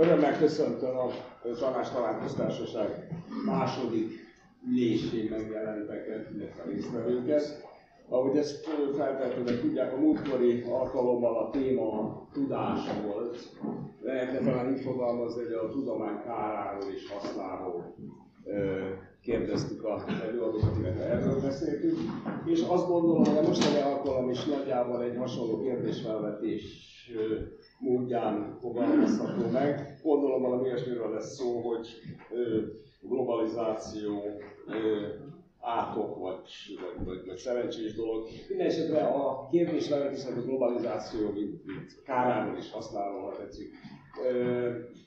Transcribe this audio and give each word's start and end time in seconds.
Örömmel 0.00 0.38
köszöntöm 0.38 0.96
a 0.96 1.06
Tanástalan 1.58 2.20
Köztársaság 2.20 3.08
második 3.46 4.12
ülésén 4.68 5.30
megjelenteket, 5.30 6.30
illetve 6.34 6.62
résztvevőket. 6.62 7.66
Ahogy 8.08 8.36
ezt 8.36 8.68
feltehetőleg 8.96 9.60
tudják, 9.60 9.92
a 9.92 9.96
múltkori 9.96 10.62
alkalommal 10.62 11.36
a 11.36 11.50
téma 11.50 12.00
a 12.00 12.28
tudás 12.32 12.80
volt. 13.06 13.38
Lehetne 14.00 14.38
talán 14.50 14.72
így 14.72 14.80
fogalmazni, 14.80 15.42
hogy 15.42 15.52
a 15.52 15.68
tudomány 15.70 16.22
káráról 16.24 16.90
és 16.94 17.10
hasznáról 17.12 17.94
kérdeztük 19.22 19.84
a 19.84 20.04
előadókat, 20.22 20.76
illetve 20.78 21.04
erről 21.04 21.40
beszéltünk. 21.40 21.98
És 22.46 22.60
azt 22.68 22.86
gondolom, 22.86 23.24
hogy 23.24 23.36
a 23.36 23.48
mostani 23.48 23.80
alkalom 23.80 24.30
is 24.30 24.44
nagyjából 24.44 25.02
egy 25.02 25.16
hasonló 25.16 25.62
kérdésfelvetés 25.62 26.62
módján 27.78 28.56
fogalmazható 28.60 29.50
meg. 29.52 29.98
Gondolom 30.02 30.42
valami 30.42 30.62
olyasmiről 30.62 31.12
lesz 31.12 31.34
szó, 31.34 31.60
hogy 31.60 31.88
globalizáció, 33.00 34.22
átok, 35.60 36.18
vagy, 36.18 36.40
vagy, 36.80 37.06
vagy, 37.06 37.26
vagy 37.26 37.36
szerencsés 37.36 37.94
dolog. 37.94 38.26
Mindenesetre 38.48 39.00
a 39.06 39.48
kérdés 39.50 39.90
a 39.90 40.40
globalizáció, 40.44 41.30
mint, 41.30 41.64
mint 41.64 42.02
káráról 42.04 42.56
is 42.56 42.72
használom, 42.72 43.22
ha 43.22 43.36
tetszik. 43.36 43.70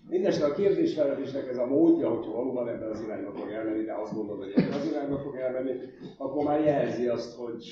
Mindenesetre 0.10 0.48
a 0.48 0.54
kérdésfelvetésnek 0.54 1.48
ez 1.48 1.58
a 1.58 1.66
módja, 1.66 2.10
hogyha 2.10 2.32
valóban 2.32 2.68
ebben 2.68 2.90
az 2.90 3.02
irányba 3.02 3.32
fog 3.32 3.50
elmenni, 3.52 3.84
de 3.84 3.94
azt 3.94 4.14
gondolom, 4.14 4.40
hogy 4.42 4.54
ebben 4.56 4.80
az 4.80 4.88
irányba 4.88 5.18
fog 5.18 5.36
elmenni, 5.36 5.72
akkor 6.18 6.44
már 6.44 6.64
jelzi 6.64 7.08
azt, 7.08 7.36
hogy 7.36 7.64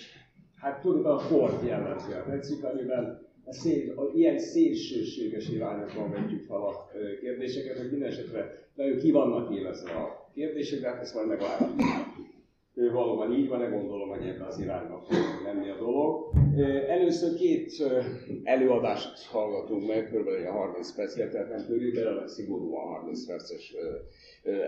hát 0.55 0.81
tulajdonképpen 0.81 1.25
a 1.25 1.39
kort 1.39 1.65
jellemzi, 1.67 2.11
ha 2.11 2.23
tetszik, 2.23 2.63
amiben 2.63 3.27
a 3.45 3.53
szél, 3.53 3.93
a 3.99 4.11
ilyen 4.13 4.37
szélsőséges 4.39 5.49
irányokban 5.49 6.11
vetjük 6.11 6.43
fel 6.43 6.61
a 6.61 6.89
kérdéseket, 7.21 7.77
hogy 7.77 7.89
minden 7.91 8.09
esetre 8.09 8.67
nagyon 8.75 8.97
ki 8.97 9.11
vannak 9.11 9.55
élezve 9.55 9.91
a 9.91 10.29
kérdések, 10.33 10.79
de 10.79 10.87
hát 10.87 11.01
ezt 11.01 11.13
majd 11.13 11.27
meglátjuk. 11.27 11.69
Valóban 12.87 13.33
így 13.33 13.47
van, 13.47 13.59
ne 13.59 13.65
gondolom, 13.65 14.09
hogy 14.09 14.27
ebben 14.27 14.47
az 14.47 14.59
irányba 14.59 15.01
fog 15.07 15.17
menni 15.43 15.69
a 15.69 15.75
dolog. 15.75 16.31
Először 16.87 17.33
két 17.33 17.71
előadást 18.43 19.25
hallgatunk 19.25 19.87
meg, 19.87 20.09
kb. 20.13 20.47
30 20.47 20.95
percet, 20.95 21.31
tehát 21.31 21.49
nem 21.49 21.65
körülbelül, 21.67 22.09
hanem 22.09 22.27
szigorúan 22.27 22.87
30 22.87 23.25
perces 23.25 23.75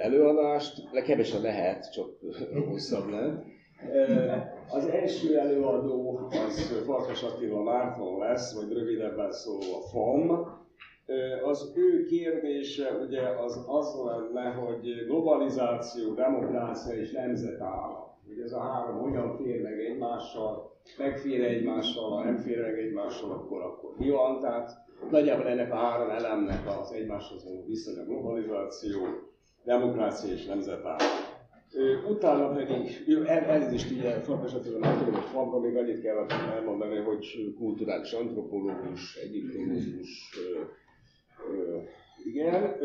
előadást. 0.01 0.83
Legkevesen 0.91 1.41
lehet, 1.41 1.91
csak 1.93 2.09
hosszabb 2.69 3.09
lehet. 3.09 3.43
Az 4.69 4.85
első 4.85 5.37
előadó 5.37 6.19
az 6.31 6.83
Farkas 6.85 7.23
Attila 7.23 7.63
Márton 7.63 8.19
lesz, 8.19 8.55
vagy 8.55 8.73
rövidebben 8.73 9.31
szóló 9.31 9.75
a 9.75 9.87
FOM. 9.91 10.59
Az 11.45 11.71
ő 11.75 12.05
kérdése 12.05 12.91
ugye 12.91 13.21
az 13.21 13.63
az 13.67 13.95
lenne, 14.33 14.49
hogy 14.49 15.05
globalizáció, 15.05 16.13
demokrácia 16.13 16.95
és 16.95 17.11
nemzetállam. 17.11 18.09
Ugye 18.29 18.43
ez 18.43 18.51
a 18.51 18.59
három 18.59 18.97
hogyan 18.97 19.37
fér 19.37 19.61
meg 19.61 19.79
egymással, 19.79 20.75
megfér 20.97 21.43
egymással, 21.43 22.09
ha 22.09 22.23
nem 22.23 22.37
fér 22.37 22.61
meg 22.61 22.79
egymással, 22.79 23.31
akkor, 23.31 23.61
akkor 23.61 23.93
mi 23.97 24.09
van? 24.09 24.39
Tehát 24.39 24.71
nagyjából 25.09 25.47
ennek 25.47 25.71
a 25.71 25.75
három 25.75 26.09
elemnek 26.09 26.79
az 26.79 26.91
egymáshoz 26.91 27.43
való 27.43 27.65
viszony 27.67 27.99
a 27.99 28.03
globalizáció, 28.03 29.01
demokrácia 29.63 30.33
és 30.33 30.45
nemzetállam. 30.45 31.07
Utána 32.09 32.49
pedig, 32.49 33.03
el, 33.25 33.43
elnézést 33.43 33.91
ugye 33.91 34.11
Farkas 34.11 34.53
Attila 34.53 34.77
nem 34.79 34.97
tudom, 34.97 35.13
hogy 35.13 35.23
Fabra 35.23 35.59
még 35.59 35.75
annyit 35.75 36.01
kell 36.01 36.25
elmondani, 36.29 36.95
hogy 36.95 37.53
kulturális 37.57 38.11
antropológus, 38.11 39.15
egyiptológus, 39.15 40.35
igen, 42.25 42.75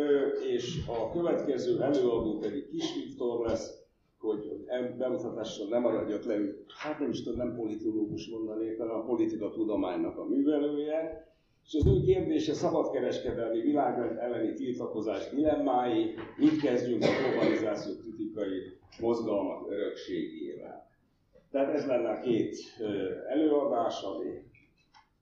és 0.53 0.79
a 0.87 1.11
következő 1.11 1.81
előadó 1.83 2.39
pedig 2.39 2.69
Kis 2.69 2.95
Viktor 2.95 3.47
lesz, 3.47 3.85
hogy 4.19 4.65
bemutatással 4.99 5.69
nem 5.69 5.83
maradjak 5.83 6.25
le, 6.25 6.35
hát 6.79 6.99
nem 6.99 7.11
is 7.11 7.23
tudom, 7.23 7.39
nem 7.39 7.57
politológus 7.57 8.29
mondanék, 8.29 8.79
hanem 8.79 8.95
a 8.97 9.05
politika 9.05 9.51
tudománynak 9.51 10.19
a 10.19 10.25
művelője, 10.25 11.27
és 11.67 11.75
az 11.75 11.87
ő 11.87 12.01
kérdése 12.01 12.53
szabadkereskedelmi 12.53 13.61
világrend 13.61 14.19
elleni 14.19 14.53
tiltakozás 14.55 15.31
dilemmái, 15.31 16.15
mit 16.37 16.61
kezdjünk 16.61 17.03
a 17.03 17.07
globalizáció 17.23 17.93
kritikai 17.97 18.59
mozgalmak 19.01 19.71
örökségével. 19.71 20.91
Tehát 21.51 21.75
ez 21.75 21.87
lenne 21.87 22.09
a 22.09 22.21
két 22.21 22.57
előadás, 23.29 24.03
ami 24.03 24.43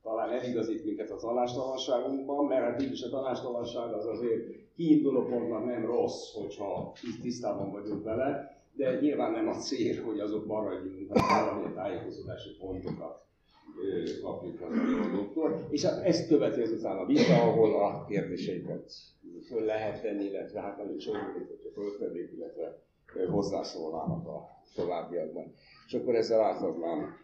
talán 0.05 0.31
eligazít 0.31 0.85
minket 0.85 1.11
a 1.11 1.17
tanástalanságunkban, 1.17 2.45
mert 2.45 2.63
hát 2.63 2.83
is 2.83 3.03
a 3.03 3.09
tanástalanság 3.09 3.93
az 3.93 4.07
azért 4.07 4.73
kiinduló 4.77 5.23
pontnak 5.25 5.65
nem 5.65 5.87
rossz, 5.87 6.35
hogyha 6.35 6.93
tisztában 7.23 7.71
vagyunk 7.71 8.05
vele, 8.05 8.59
de 8.77 9.01
nyilván 9.01 9.33
nem 9.33 9.49
a 9.49 9.55
cél, 9.55 10.05
hogy 10.05 10.21
azok 10.21 10.47
maradjunk, 10.47 11.19
hanem 11.19 11.47
valamilyen 11.47 11.75
tájékozódási 11.75 12.57
pontokat 12.61 13.23
kapjuk 14.23 14.61
az 14.61 14.79
előadóktól. 14.79 15.67
És 15.71 15.85
hát 15.85 16.05
ezt 16.05 16.29
követi 16.29 16.61
ezután 16.61 16.97
a 16.99 17.07
vita, 17.07 17.43
ahol 17.43 17.83
a 17.83 18.05
kérdéseiket 18.05 18.93
föl 19.49 19.65
lehet 19.65 20.03
tenni, 20.03 20.25
illetve 20.25 20.61
hát 20.61 20.77
nagyon 20.77 20.99
sok 20.99 21.17
hogyha 21.17 21.71
föltennék, 21.75 22.33
illetve 22.33 22.83
hozzászólnának 23.31 24.27
a 24.27 24.49
továbbiakban. 24.75 25.53
És 25.87 25.95
akkor 25.95 26.15
ezzel 26.15 26.41
átadnám 26.41 27.15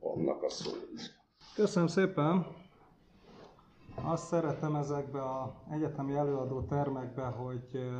annak 0.00 0.42
a 0.42 0.48
szót. 0.48 1.19
Köszönöm 1.60 1.88
szépen! 1.88 2.46
Azt 3.94 4.26
szeretem 4.26 4.74
ezekbe 4.74 5.40
az 5.40 5.48
egyetemi 5.70 6.14
előadó 6.14 6.60
termekbe, 6.60 7.24
hogy 7.24 7.92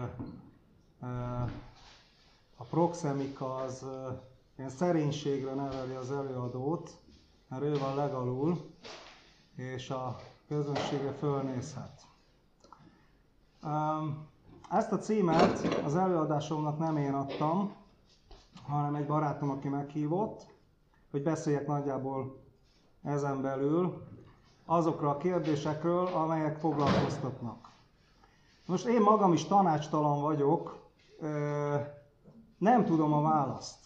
a 2.56 2.62
proxemika 2.64 3.54
az 3.54 3.86
ilyen 4.56 4.70
szerénységre 4.70 5.54
neveli 5.54 5.94
az 5.94 6.10
előadót, 6.12 6.90
mert 7.48 7.62
ő 7.62 7.78
van 7.78 7.94
legalul, 7.94 8.60
és 9.56 9.90
a 9.90 10.16
közönsége 10.48 11.12
fölnézhet. 11.12 12.06
Ezt 14.70 14.92
a 14.92 14.98
címet 14.98 15.82
az 15.84 15.96
előadásomnak 15.96 16.78
nem 16.78 16.96
én 16.96 17.14
adtam, 17.14 17.72
hanem 18.66 18.94
egy 18.94 19.06
barátom, 19.06 19.50
aki 19.50 19.68
meghívott, 19.68 20.46
hogy 21.10 21.22
beszéljek 21.22 21.66
nagyjából 21.66 22.39
ezen 23.02 23.42
belül 23.42 24.02
azokra 24.66 25.10
a 25.10 25.16
kérdésekről, 25.16 26.06
amelyek 26.06 26.56
foglalkoztatnak. 26.58 27.68
Most 28.66 28.86
én 28.86 29.00
magam 29.00 29.32
is 29.32 29.44
tanácstalan 29.44 30.20
vagyok, 30.20 30.78
nem 32.58 32.84
tudom 32.84 33.12
a 33.12 33.22
választ. 33.22 33.78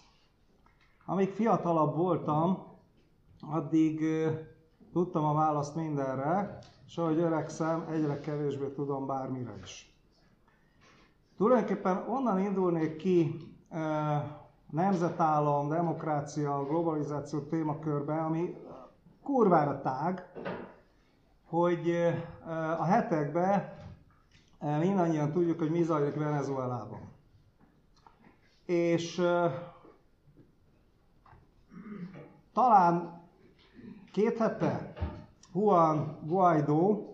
Amíg 1.06 1.30
fiatalabb 1.30 1.96
voltam, 1.96 2.66
addig 3.50 4.04
tudtam 4.92 5.24
a 5.24 5.34
választ 5.34 5.74
mindenre, 5.74 6.58
és 6.86 6.98
ahogy 6.98 7.18
öregszem, 7.18 7.86
egyre 7.90 8.20
kevésbé 8.20 8.68
tudom 8.68 9.06
bármire 9.06 9.58
is. 9.62 9.94
Tulajdonképpen 11.36 12.04
onnan 12.08 12.40
indulnék 12.40 12.96
ki 12.96 13.36
nemzetállam, 14.70 15.68
demokrácia, 15.68 16.64
globalizáció 16.64 17.40
témakörbe, 17.40 18.14
ami 18.22 18.56
kurvára 19.24 19.80
tág, 19.80 20.26
hogy 21.48 21.90
a 22.78 22.84
hetekben 22.84 23.72
mindannyian 24.78 25.32
tudjuk, 25.32 25.58
hogy 25.58 25.70
mi 25.70 25.82
zajlik 25.82 26.14
Venezuelában. 26.14 27.00
És 28.64 29.22
talán 32.52 33.22
két 34.12 34.38
hete 34.38 34.92
Juan 35.54 36.18
Guaidó, 36.22 37.08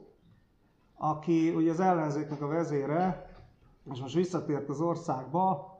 aki 0.98 1.54
ugye 1.54 1.70
az 1.70 1.80
ellenzéknek 1.80 2.40
a 2.42 2.46
vezére, 2.46 3.30
és 3.92 4.00
most 4.00 4.14
visszatért 4.14 4.68
az 4.68 4.80
országba, 4.80 5.78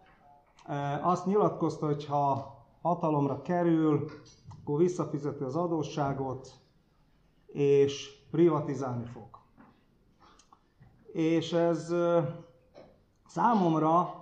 azt 1.03 1.27
nyilatkozta, 1.27 1.87
hogy 1.87 2.07
ha 2.07 2.55
hatalomra 2.83 3.43
kerül, 3.43 4.11
akkor 4.71 4.83
visszafizeti 4.83 5.43
az 5.45 5.57
adósságot, 5.57 6.51
és 7.47 8.19
privatizálni 8.31 9.05
fog. 9.05 9.29
És 11.13 11.53
ez 11.53 11.95
számomra 13.27 14.15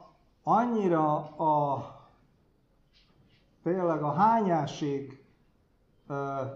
annyira 0.43 1.15
a 1.37 1.85
tényleg 3.63 4.03
a 4.03 4.13
hányásig 4.13 5.25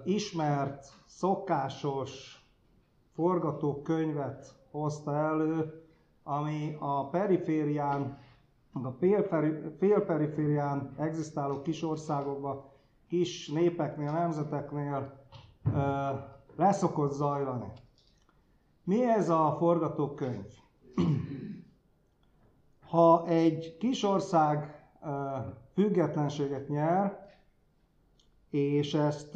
ismert, 0.04 0.86
szokásos 1.06 2.42
forgatókönyvet 3.14 4.54
hozta 4.70 5.16
elő, 5.16 5.82
ami 6.22 6.76
a 6.78 7.08
periférián, 7.08 8.18
a 8.72 8.90
félperiférián 9.78 10.94
egzisztáló 10.98 11.62
kis 11.62 11.82
országokban, 11.82 12.70
kis 13.12 13.48
népeknél, 13.48 14.12
nemzeteknél 14.12 15.12
leszokott 16.56 17.12
zajlani. 17.12 17.72
Mi 18.84 19.04
ez 19.04 19.28
a 19.28 19.56
forgatókönyv? 19.58 20.46
Ha 22.88 23.26
egy 23.26 23.76
kis 23.78 24.02
ország 24.02 24.84
függetlenséget 25.74 26.68
nyer, 26.68 27.28
és 28.50 28.94
ezt 28.94 29.34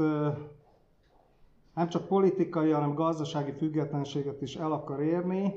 nem 1.74 1.88
csak 1.88 2.06
politikai, 2.06 2.70
hanem 2.70 2.94
gazdasági 2.94 3.52
függetlenséget 3.52 4.42
is 4.42 4.56
el 4.56 4.72
akar 4.72 5.00
érni, 5.00 5.54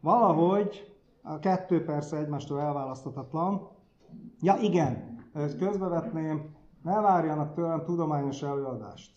valahogy 0.00 0.96
a 1.22 1.38
kettő 1.38 1.84
persze 1.84 2.16
egymástól 2.16 2.60
elválaszthatatlan. 2.60 3.68
Ja 4.40 4.56
igen, 4.60 5.24
közbevetném, 5.58 6.56
ne 6.82 7.00
várjanak 7.00 7.54
tőlem 7.54 7.84
tudományos 7.84 8.42
előadást. 8.42 9.16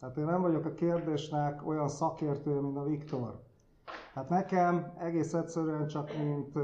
Tehát 0.00 0.16
én 0.16 0.24
nem 0.24 0.40
vagyok 0.40 0.64
a 0.64 0.74
kérdésnek 0.74 1.66
olyan 1.66 1.88
szakértő, 1.88 2.60
mint 2.60 2.76
a 2.76 2.84
Viktor. 2.84 3.42
Hát 4.14 4.28
nekem 4.28 4.92
egész 4.98 5.32
egyszerűen 5.32 5.86
csak 5.86 6.10
mint 6.16 6.58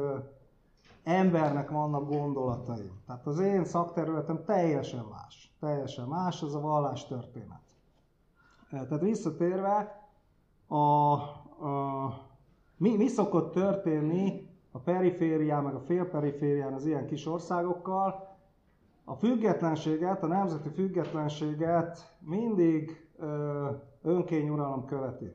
embernek 1.02 1.70
vannak 1.70 2.08
gondolatai. 2.08 2.92
Tehát 3.06 3.26
az 3.26 3.38
én 3.38 3.64
szakterületem 3.64 4.44
teljesen 4.44 5.04
más. 5.04 5.56
Teljesen 5.60 6.08
más, 6.08 6.42
az 6.42 6.54
a 6.54 6.60
vallás 6.60 7.06
történet. 7.06 7.62
Tehát 8.70 9.00
visszatérve, 9.00 10.02
a, 10.66 10.76
a, 10.76 11.22
mi, 12.76 12.96
mi 12.96 13.06
szokott 13.06 13.52
történni 13.52 14.48
a 14.72 14.78
periférián, 14.78 15.62
meg 15.62 15.74
a 15.74 15.80
félperiférián 15.80 16.72
az 16.72 16.86
ilyen 16.86 17.06
kis 17.06 17.26
országokkal, 17.26 18.36
a 19.08 19.14
függetlenséget, 19.14 20.22
a 20.22 20.26
nemzeti 20.26 20.68
függetlenséget 20.68 22.16
mindig 22.18 23.08
ö, 23.18 23.66
önkényuralom 24.02 24.84
követi. 24.84 25.32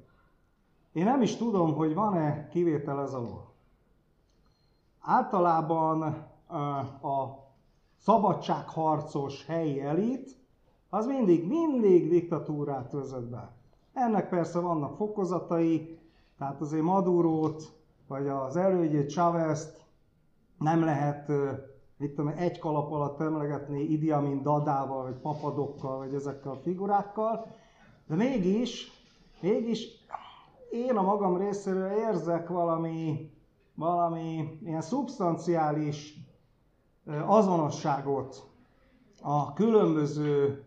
Én 0.92 1.04
nem 1.04 1.22
is 1.22 1.36
tudom, 1.36 1.74
hogy 1.74 1.94
van-e 1.94 2.48
kivétel 2.48 3.02
ez 3.02 3.14
alól. 3.14 3.52
Általában 5.00 6.02
a 7.02 7.28
szabadságharcos 7.98 9.46
helyi 9.46 9.82
elit, 9.82 10.38
az 10.90 11.06
mindig, 11.06 11.48
mindig 11.48 12.10
diktatúrát 12.10 12.92
vezet 12.92 13.30
be. 13.30 13.52
Ennek 13.94 14.30
persze 14.30 14.60
vannak 14.60 14.96
fokozatai, 14.96 16.00
tehát 16.38 16.62
azért 16.62 16.84
Madurót, 16.84 17.64
vagy 18.08 18.28
az 18.28 18.56
elődjét 18.56 19.10
Chávez 19.10 19.86
nem 20.58 20.84
lehet 20.84 21.32
mit 21.98 22.16
tudom, 22.16 22.34
egy 22.38 22.60
kalap 22.60 22.92
alatt 22.92 23.20
emlegetni 23.22 23.82
Idi 23.82 24.12
Amin 24.12 24.42
Dadával, 24.42 25.04
vagy 25.04 25.16
Papadokkal, 25.16 25.98
vagy 25.98 26.14
ezekkel 26.14 26.52
a 26.52 26.56
figurákkal, 26.56 27.46
de 28.08 28.16
mégis, 28.16 28.92
mégis 29.42 29.88
én 30.72 30.96
a 30.98 31.02
magam 31.02 31.38
részéről 31.38 31.92
érzek 31.92 32.48
valami, 32.50 33.32
valami 33.76 34.60
ilyen 34.64 34.82
szubstanciális 34.82 36.18
azonosságot 37.26 38.44
a 39.22 39.54
különböző 39.54 40.64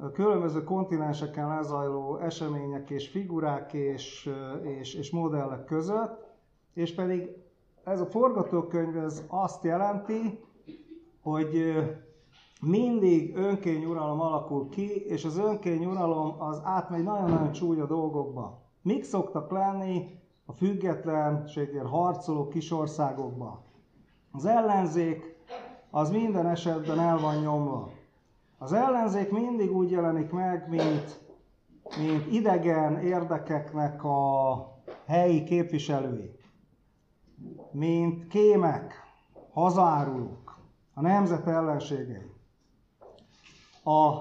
a 0.00 0.10
különböző 0.10 0.64
kontinenseken 0.64 1.48
lezajló 1.48 2.16
események 2.16 2.90
és 2.90 3.08
figurák 3.08 3.72
és, 3.72 4.30
és, 4.62 4.94
és 4.94 5.10
modellek 5.10 5.64
között, 5.64 6.26
és 6.74 6.94
pedig 6.94 7.45
ez 7.86 8.00
a 8.00 8.06
forgatókönyv 8.06 8.96
ez 8.96 9.24
azt 9.28 9.64
jelenti, 9.64 10.44
hogy 11.22 11.74
mindig 12.60 13.36
önkényuralom 13.36 14.20
alakul 14.20 14.68
ki, 14.68 15.04
és 15.06 15.24
az 15.24 15.38
önkényuralom 15.38 16.34
az 16.38 16.60
átmegy 16.64 17.02
nagyon-nagyon 17.02 17.52
csúnya 17.52 17.86
dolgokba. 17.86 18.62
Mik 18.82 19.04
szoktak 19.04 19.50
lenni 19.50 20.20
a 20.44 20.52
függetlenségért 20.52 21.86
harcoló 21.86 22.48
kisországokban? 22.48 23.62
Az 24.30 24.44
ellenzék 24.44 25.36
az 25.90 26.10
minden 26.10 26.46
esetben 26.46 26.98
el 26.98 27.18
van 27.18 27.40
nyomva. 27.40 27.90
Az 28.58 28.72
ellenzék 28.72 29.30
mindig 29.30 29.76
úgy 29.76 29.90
jelenik 29.90 30.30
meg, 30.30 30.68
mint, 30.68 31.20
mint 31.98 32.32
idegen 32.32 32.98
érdekeknek 32.98 34.04
a 34.04 34.56
helyi 35.06 35.44
képviselői, 35.44 36.36
mint 37.70 38.26
kémek, 38.26 38.94
hazárulók, 39.52 40.58
a 40.94 41.00
nemzet 41.00 41.46
ellenségei. 41.46 42.30
A 43.84 44.20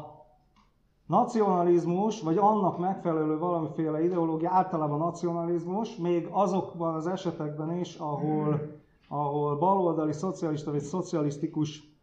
nacionalizmus, 1.05 2.21
vagy 2.21 2.37
annak 2.37 2.77
megfelelő 2.77 3.37
valamiféle 3.37 4.03
ideológia, 4.03 4.51
általában 4.51 4.97
nacionalizmus, 4.97 5.95
még 5.95 6.27
azokban 6.31 6.95
az 6.95 7.07
esetekben 7.07 7.77
is, 7.77 7.95
ahol, 7.95 8.61
ahol 9.07 9.57
baloldali 9.57 10.13
szocialista 10.13 10.71
vagy 10.71 10.81
szocialisztikus 10.81 11.93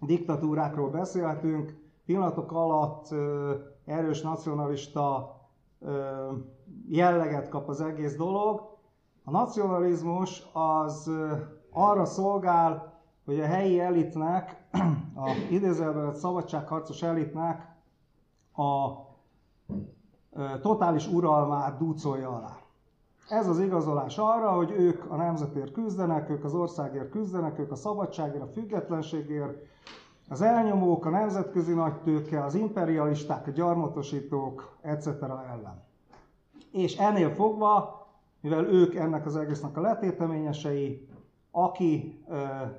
diktatúrákról 0.00 0.90
beszélhetünk, 0.90 1.78
pillanatok 2.06 2.52
alatt 2.52 3.14
erős 3.84 4.20
nacionalista 4.22 5.34
jelleget 6.88 7.48
kap 7.48 7.68
az 7.68 7.80
egész 7.80 8.16
dolog. 8.16 8.69
A 9.30 9.32
nacionalizmus 9.32 10.42
az 10.52 11.10
arra 11.72 12.04
szolgál, 12.04 13.00
hogy 13.24 13.40
a 13.40 13.46
helyi 13.46 13.80
elitnek, 13.80 14.66
a 15.14 15.30
idézőjelben 15.50 16.14
szabadságharcos 16.14 17.02
elitnek 17.02 17.76
a 18.56 18.90
totális 20.60 21.08
uralmát 21.08 21.78
dúcolja 21.78 22.28
alá. 22.28 22.56
Ez 23.28 23.48
az 23.48 23.60
igazolás 23.60 24.18
arra, 24.18 24.52
hogy 24.52 24.70
ők 24.70 25.10
a 25.10 25.16
nemzetért 25.16 25.72
küzdenek, 25.72 26.30
ők 26.30 26.44
az 26.44 26.54
országért 26.54 27.10
küzdenek, 27.10 27.58
ők 27.58 27.70
a 27.70 27.76
szabadságért, 27.76 28.42
a 28.42 28.52
függetlenségért, 28.52 29.58
az 30.28 30.42
elnyomók, 30.42 31.04
a 31.06 31.10
nemzetközi 31.10 31.74
nagytőke, 31.74 32.44
az 32.44 32.54
imperialisták, 32.54 33.46
a 33.46 33.50
gyarmatosítók, 33.50 34.76
etc. 34.80 35.06
ellen. 35.22 35.82
És 36.72 36.96
ennél 36.96 37.34
fogva, 37.34 37.99
mivel 38.40 38.64
ők 38.64 38.94
ennek 38.94 39.26
az 39.26 39.36
egésznek 39.36 39.76
a 39.76 39.80
letéteményesei, 39.80 41.08
aki, 41.50 42.24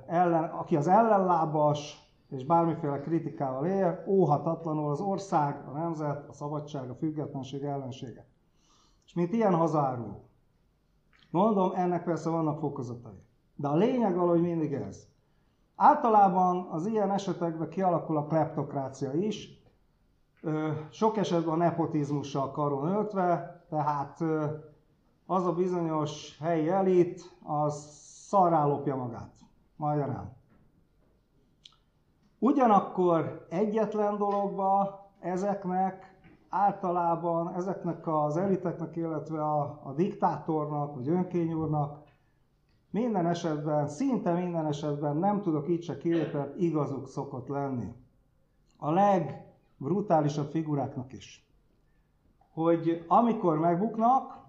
ellen, 0.06 0.44
aki 0.44 0.76
az 0.76 0.86
ellenlábas, 0.86 2.10
és 2.28 2.44
bármiféle 2.44 3.00
kritikával 3.00 3.66
él, 3.66 4.04
óhatatlanul 4.06 4.90
az 4.90 5.00
ország, 5.00 5.68
a 5.68 5.70
nemzet, 5.70 6.28
a 6.28 6.32
szabadság, 6.32 6.90
a 6.90 6.94
függetlenség 6.94 7.62
ellensége. 7.62 8.26
És 9.04 9.14
mint 9.14 9.32
ilyen 9.32 9.54
hazárul. 9.54 10.20
Mondom, 11.30 11.72
ennek 11.74 12.04
persze 12.04 12.30
vannak 12.30 12.58
fokozatai. 12.58 13.22
De 13.56 13.68
a 13.68 13.76
lényeg 13.76 14.16
valahogy 14.16 14.40
mindig 14.40 14.72
ez. 14.72 15.06
Általában 15.76 16.68
az 16.70 16.86
ilyen 16.86 17.10
esetekben 17.10 17.68
kialakul 17.68 18.16
a 18.16 18.24
kleptokrácia 18.24 19.12
is, 19.12 19.62
sok 20.90 21.16
esetben 21.16 21.54
a 21.54 21.56
nepotizmussal 21.56 22.50
karon 22.50 22.88
öltve, 22.88 23.60
tehát 23.68 24.24
az 25.26 25.46
a 25.46 25.52
bizonyos 25.52 26.38
helyi 26.38 26.68
elit, 26.68 27.36
az 27.42 28.00
szarrá 28.28 28.66
lopja 28.66 28.96
magát. 28.96 29.34
Magyarán. 29.76 30.32
Ugyanakkor 32.38 33.46
egyetlen 33.50 34.16
dologba 34.16 35.00
ezeknek 35.20 36.16
általában, 36.48 37.54
ezeknek 37.54 38.06
az 38.06 38.36
eliteknek, 38.36 38.96
illetve 38.96 39.42
a, 39.42 39.80
a 39.82 39.92
diktátornak, 39.92 40.94
vagy 40.94 41.08
önkényúrnak 41.08 42.02
minden 42.90 43.26
esetben, 43.26 43.88
szinte 43.88 44.32
minden 44.32 44.66
esetben 44.66 45.16
nem 45.16 45.42
tudok 45.42 45.68
itt 45.68 45.82
se 45.82 45.96
kivételt, 45.96 46.60
igazuk 46.60 47.08
szokott 47.08 47.48
lenni. 47.48 47.92
A 48.76 48.90
legbrutálisabb 48.90 50.50
figuráknak 50.50 51.12
is. 51.12 51.46
Hogy 52.52 53.04
amikor 53.08 53.58
megbuknak, 53.58 54.41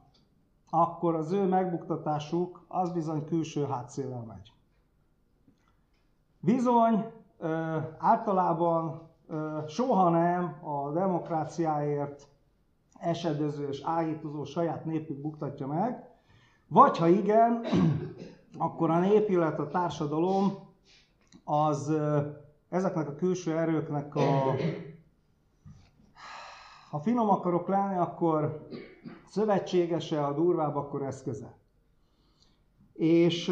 akkor 0.76 1.16
az 1.16 1.32
ő 1.32 1.44
megbuktatásuk 1.48 2.66
az 2.68 2.92
bizony 2.92 3.26
külső 3.26 3.66
hátszéllel 3.66 4.24
megy. 4.28 4.54
Bizony, 6.40 7.12
általában 7.98 9.02
soha 9.68 10.10
nem 10.10 10.58
a 10.64 10.92
demokráciáért 10.92 12.28
esedező 13.00 13.68
és 13.68 13.82
áhítozó 13.84 14.44
saját 14.44 14.86
népük 14.86 15.22
buktatja 15.22 15.68
meg, 15.68 16.10
vagy 16.68 16.98
ha 16.98 17.08
igen, 17.08 17.66
akkor 18.58 18.90
a 18.90 19.00
nép, 19.00 19.30
illetve 19.30 19.64
a 19.64 19.70
társadalom 19.70 20.54
az 21.44 21.94
ezeknek 22.70 23.08
a 23.08 23.16
külső 23.16 23.58
erőknek 23.58 24.16
a 24.16 24.56
ha 26.90 27.00
finom 27.00 27.30
akarok 27.30 27.68
lenni, 27.68 27.98
akkor 27.98 28.68
szövetségese, 29.34 30.26
a 30.26 30.34
durvább, 30.34 30.76
akkor 30.76 31.04
eszköze. 31.04 31.58
És 32.94 33.52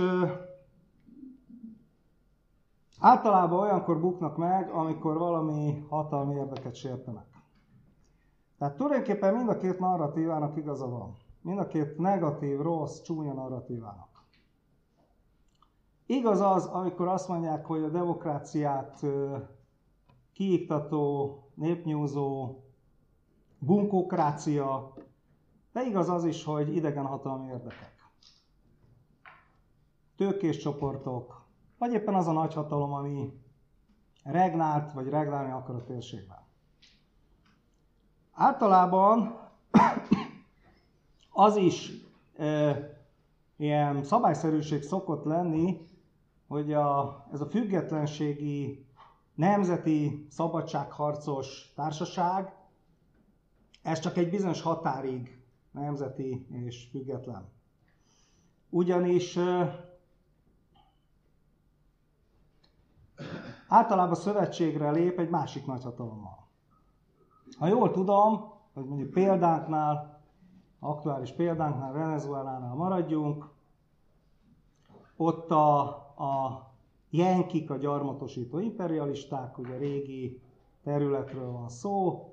általában 3.00 3.60
olyankor 3.60 4.00
buknak 4.00 4.38
meg, 4.38 4.70
amikor 4.70 5.18
valami 5.18 5.86
hatalmi 5.90 6.36
érdeket 6.36 6.76
sértenek. 6.76 7.26
Tehát 8.58 8.76
tulajdonképpen 8.76 9.34
mind 9.34 9.50
a 9.50 9.58
két 9.58 9.80
narratívának 9.80 10.58
igaza 10.58 10.90
van. 10.90 11.16
Mind 11.42 11.60
a 11.60 11.68
két 11.68 11.98
negatív, 11.98 12.60
rossz, 12.60 13.02
csúnya 13.02 13.34
narratívának. 13.34 14.26
Igaz 16.06 16.42
az, 16.42 16.66
amikor 16.66 17.08
azt 17.08 17.28
mondják, 17.28 17.66
hogy 17.66 17.84
a 17.84 17.90
demokráciát 17.90 19.06
kiiktató, 20.34 21.36
népnyúzó, 21.54 22.60
bunkokrácia, 23.60 24.94
de 25.72 25.84
igaz 25.84 26.10
az 26.10 26.26
is, 26.26 26.44
hogy 26.44 26.76
idegen 26.76 27.06
hatalmi 27.06 27.48
érdekek. 27.48 28.10
Tőkés 30.16 30.58
csoportok, 30.58 31.46
vagy 31.78 31.94
éppen 31.94 32.16
az 32.16 32.28
a 32.28 32.32
nagyhatalom, 32.32 32.94
ami 32.94 33.42
regnált, 34.24 34.92
vagy 34.92 35.10
regnálni 35.10 35.52
akar 35.52 35.76
a 35.76 35.84
térségben. 35.84 36.40
Általában 38.32 39.40
az 41.30 41.56
is 41.56 41.92
e, 42.38 42.78
ilyen 43.58 44.04
szabályszerűség 44.04 44.84
szokott 44.84 45.24
lenni, 45.24 45.90
hogy 46.48 46.74
a, 46.74 47.26
ez 47.34 47.42
a 47.42 47.46
függetlenségi 47.46 48.86
nemzeti 49.36 50.28
szabadságharcos 50.30 51.74
társaság, 51.76 52.56
ez 53.82 54.00
csak 54.00 54.18
egy 54.18 54.30
bizonyos 54.30 54.62
határig 54.62 55.41
nemzeti 55.72 56.46
és 56.50 56.88
független. 56.92 57.50
Ugyanis 58.70 59.40
általában 63.68 64.16
szövetségre 64.16 64.92
lép 64.92 65.20
egy 65.20 65.30
másik 65.30 65.66
nagyhatalommal. 65.66 66.48
Ha 67.58 67.68
jól 67.68 67.92
tudom, 67.92 68.54
hogy 68.74 68.86
mondjuk 68.86 69.10
példánknál, 69.10 70.22
aktuális 70.80 71.32
példánknál, 71.32 71.92
Venezuelánál 71.92 72.76
maradjunk, 72.76 73.50
ott 75.16 75.52
a, 75.52 75.82
a 76.18 76.66
jenkik, 77.10 77.70
a 77.70 77.78
gyarmatosító 77.78 78.60
imperialisták, 78.60 79.58
ugye 79.58 79.78
régi 79.78 80.42
területről 80.84 81.52
van 81.52 81.70
szó, 81.70 82.26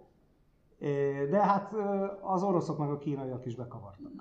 de 1.31 1.45
hát 1.45 1.73
az 2.21 2.43
oroszok 2.43 2.79
meg 2.79 2.91
a 2.91 2.99
kínaiak 2.99 3.47
is 3.47 3.55
bekavartak. 3.55 4.13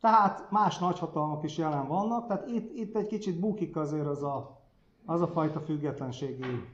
Tehát 0.00 0.50
más 0.50 0.78
nagyhatalmak 0.78 1.44
is 1.44 1.58
jelen 1.58 1.86
vannak, 1.86 2.26
tehát 2.26 2.46
itt, 2.46 2.76
itt 2.76 2.96
egy 2.96 3.06
kicsit 3.06 3.40
bukik 3.40 3.76
azért 3.76 4.06
az 4.06 4.22
a, 4.22 4.60
az 5.06 5.20
a 5.20 5.26
fajta 5.26 5.60
függetlenségi 5.60 6.68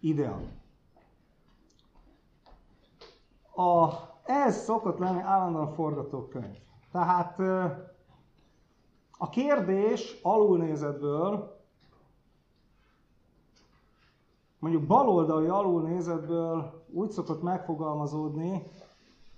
idea. 0.00 0.40
A, 3.54 3.88
ez 4.24 4.56
szokott 4.62 4.98
lenni 4.98 5.20
állandóan 5.20 5.72
forgatókönyv. 5.72 6.56
Tehát 6.92 7.38
a 9.18 9.28
kérdés 9.30 10.18
alulnézetből, 10.22 11.62
mondjuk 14.64 14.86
baloldali 14.86 15.46
alulnézetből 15.46 16.84
úgy 16.92 17.10
szokott 17.10 17.42
megfogalmazódni 17.42 18.62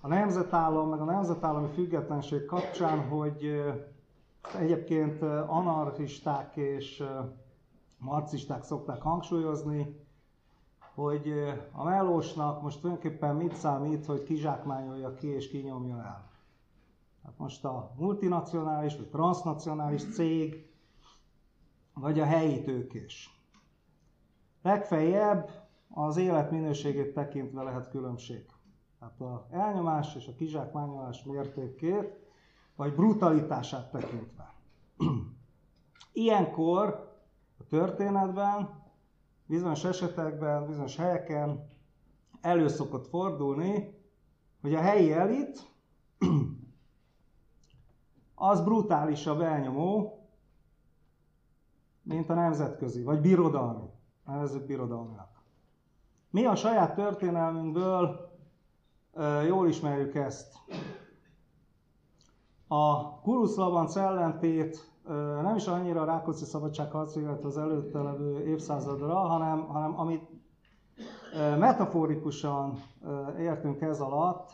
a 0.01 0.09
nemzetállam, 0.09 0.89
meg 0.89 1.01
a 1.01 1.05
nemzetállami 1.05 1.69
függetlenség 1.69 2.45
kapcsán, 2.45 3.09
hogy 3.09 3.63
egyébként 4.59 5.23
anarchisták 5.47 6.57
és 6.57 7.05
marxisták 7.99 8.63
szokták 8.63 9.03
hangsúlyozni, 9.03 10.01
hogy 10.95 11.33
a 11.73 11.85
melósnak 11.85 12.63
most 12.63 12.81
tulajdonképpen 12.81 13.37
mit 13.37 13.55
számít, 13.55 14.07
hogy 14.07 14.23
kizsákmányolja 14.23 15.15
ki 15.15 15.27
és 15.27 15.49
kinyomja 15.49 15.97
el. 15.97 16.31
Hát 17.25 17.35
most 17.37 17.65
a 17.65 17.91
multinacionális 17.97 18.97
vagy 18.97 19.09
transnacionális 19.09 20.05
cég, 20.15 20.71
vagy 21.95 22.21
a 22.21 22.25
helyi 22.25 22.63
tőkés. 22.63 23.36
Legfeljebb 24.67 25.51
az 25.89 26.17
életminőségét 26.17 27.15
tekintve 27.15 27.63
lehet 27.63 27.91
különbség. 27.91 28.47
Tehát 28.99 29.21
a 29.21 29.47
elnyomás 29.51 30.15
és 30.15 30.27
a 30.27 30.35
kizsákmányolás 30.35 31.23
mértékét, 31.25 32.17
vagy 32.77 32.95
brutalitását 32.95 33.91
tekintve. 33.91 34.55
Ilyenkor 36.13 37.15
a 37.59 37.67
történetben, 37.67 38.83
bizonyos 39.47 39.85
esetekben, 39.85 40.67
bizonyos 40.67 40.97
helyeken 40.97 41.69
elő 42.41 42.69
szokott 42.69 43.07
fordulni, 43.07 43.95
hogy 44.61 44.75
a 44.75 44.81
helyi 44.81 45.13
elit 45.13 45.71
az 48.35 48.61
brutálisabb 48.61 49.41
elnyomó, 49.41 50.21
mint 52.03 52.31
a 52.31 52.35
nemzetközi, 52.35 53.03
vagy 53.03 53.21
birodalmi. 53.21 53.95
Nevezzük 54.27 54.67
birodalminak. 54.67 55.29
Mi 56.31 56.45
a 56.45 56.55
saját 56.57 56.95
történelmünkből 56.95 58.31
jól 59.47 59.69
ismerjük 59.69 60.15
ezt. 60.15 60.55
A 62.69 63.11
Kurusz 63.21 63.97
ellentét 63.97 64.91
nem 65.43 65.57
is 65.57 65.67
annyira 65.67 66.01
a 66.01 66.05
Rákóczi 66.05 66.45
szabadságharc, 66.45 67.17
illetve 67.17 67.47
az 67.47 67.59
előtte 67.59 67.99
levő 68.03 68.47
évszázadra, 68.47 69.15
hanem, 69.15 69.67
hanem 69.67 70.01
amit 70.01 70.29
metaforikusan 71.59 72.83
értünk 73.39 73.81
ez 73.81 74.01
alatt, 74.01 74.51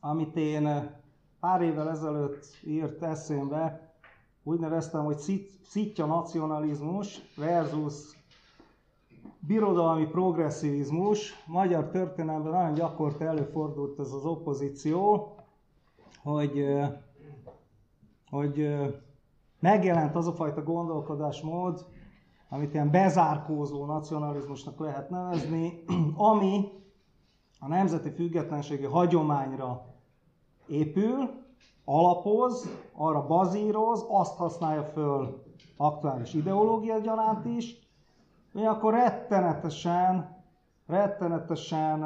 amit 0.00 0.36
én 0.36 0.90
pár 1.40 1.62
évvel 1.62 1.90
ezelőtt 1.90 2.46
írt 2.64 3.02
eszémbe, 3.02 3.94
úgy 4.42 4.58
neveztem, 4.58 5.04
hogy 5.04 5.18
szitja 5.62 6.06
nacionalizmus 6.06 7.20
versus 7.36 8.19
birodalmi 9.40 10.06
progresszivizmus. 10.06 11.44
Magyar 11.46 11.88
történelemben 11.88 12.52
nagyon 12.52 12.74
gyakorta 12.74 13.24
előfordult 13.24 13.98
ez 13.98 14.12
az 14.12 14.24
opozíció, 14.24 15.28
hogy, 16.22 16.64
hogy 18.30 18.76
megjelent 19.60 20.14
az 20.16 20.26
a 20.26 20.32
fajta 20.32 20.62
gondolkodásmód, 20.62 21.86
amit 22.48 22.74
ilyen 22.74 22.90
bezárkózó 22.90 23.84
nacionalizmusnak 23.84 24.78
lehet 24.78 25.10
nevezni, 25.10 25.84
ami 26.32 26.68
a 27.60 27.68
nemzeti 27.68 28.10
függetlenségi 28.10 28.84
hagyományra 28.84 29.84
épül, 30.66 31.30
alapoz, 31.84 32.68
arra 32.92 33.26
bazíroz, 33.26 34.06
azt 34.08 34.36
használja 34.36 34.84
föl 34.84 35.42
aktuális 35.76 36.34
ideológia 36.34 36.98
gyanánt 36.98 37.44
is, 37.44 37.89
mi 38.52 38.66
akkor 38.66 38.92
rettenetesen, 38.92 40.36
rettenetesen, 40.86 42.04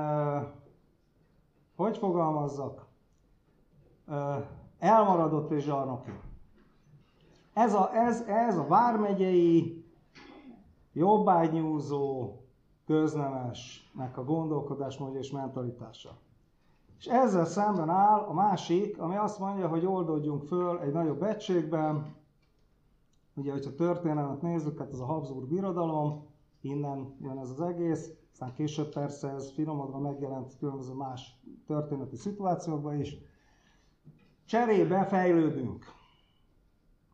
hogy 1.77 1.99
fogalmazzak, 1.99 2.87
elmaradott 4.79 5.51
és 5.51 5.65
zsarnoki. 5.65 6.11
Ez 7.53 7.75
a, 7.75 7.95
ez, 7.95 8.21
ez 8.21 8.57
a 8.59 8.67
vármegyei, 8.67 9.85
jobbágynyúzó, 10.93 12.33
köznemesnek 12.87 14.19
a 14.19 14.25
gondolkodásmódja 14.25 15.19
és 15.19 15.31
mentalitása. 15.31 16.11
És 16.99 17.07
ezzel 17.07 17.45
szemben 17.45 17.91
áll 17.91 18.21
a 18.21 18.33
másik, 18.33 18.99
ami 18.99 19.17
azt 19.17 19.39
mondja, 19.39 19.69
hogy 19.69 19.87
oldódjunk 19.87 20.43
föl 20.43 20.81
egy 20.81 20.93
nagyobb 20.93 21.23
egységben, 21.23 22.15
ugye, 23.35 23.53
hogyha 23.53 23.75
történelmet 23.75 24.43
nézzük, 24.43 24.79
hát 24.79 24.93
ez 24.93 24.99
a 24.99 25.05
Habsburg 25.05 25.49
birodalom, 25.49 26.27
innen 26.65 27.17
jön 27.21 27.39
ez 27.39 27.51
az 27.51 27.61
egész, 27.61 28.11
aztán 28.33 28.53
később 28.55 28.93
persze 28.93 29.29
ez 29.29 29.53
finomodva 29.53 29.99
megjelent 29.99 30.59
különböző 30.59 30.93
más 30.93 31.41
történeti 31.67 32.17
szituációkban 32.17 33.01
is. 33.01 33.17
Cserébe 34.45 35.05
fejlődünk. 35.05 35.85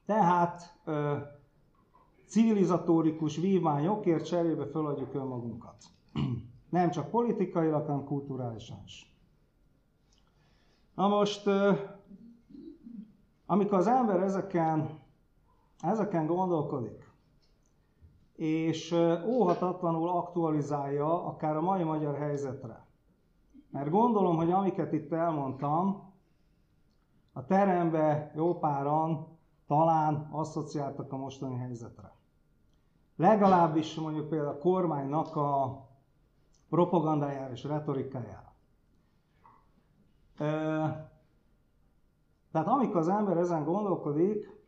Tehát 0.07 0.79
ö, 0.85 1.17
civilizatórikus 2.27 3.37
vívmányokért 3.37 4.27
cserébe 4.27 4.67
feladjuk 4.67 5.15
önmagunkat. 5.15 5.77
Nem 6.71 6.91
csak 6.91 7.11
politikailag, 7.11 7.87
hanem 7.87 8.05
kulturálisan 8.05 8.83
is. 8.85 9.15
Na 10.95 11.09
most, 11.09 11.47
ö, 11.47 11.73
amikor 13.47 13.79
az 13.79 13.87
ember 13.87 14.21
ezeken, 14.23 14.99
ezeken 15.81 16.27
gondolkodik, 16.27 17.10
és 18.41 18.93
óhatatlanul 19.27 20.09
aktualizálja 20.09 21.25
akár 21.27 21.57
a 21.57 21.61
mai 21.61 21.83
magyar 21.83 22.17
helyzetre. 22.17 22.87
Mert 23.71 23.91
gondolom, 23.91 24.37
hogy 24.37 24.51
amiket 24.51 24.93
itt 24.93 25.13
elmondtam, 25.13 26.13
a 27.33 27.45
terembe 27.45 28.33
jó 28.35 28.59
páran 28.59 29.27
talán 29.67 30.29
asszociáltak 30.31 31.13
a 31.13 31.17
mostani 31.17 31.57
helyzetre. 31.57 32.13
Legalábbis 33.17 33.95
mondjuk 33.95 34.29
például 34.29 34.51
a 34.55 34.59
kormánynak 34.59 35.37
a 35.37 35.81
propagandájára 36.69 37.53
és 37.53 37.65
retorikájára. 37.65 38.53
Tehát 42.53 42.69
amikor 42.69 42.97
az 42.97 43.09
ember 43.09 43.37
ezen 43.37 43.65
gondolkodik, 43.65 44.59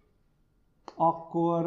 akkor, 0.97 1.67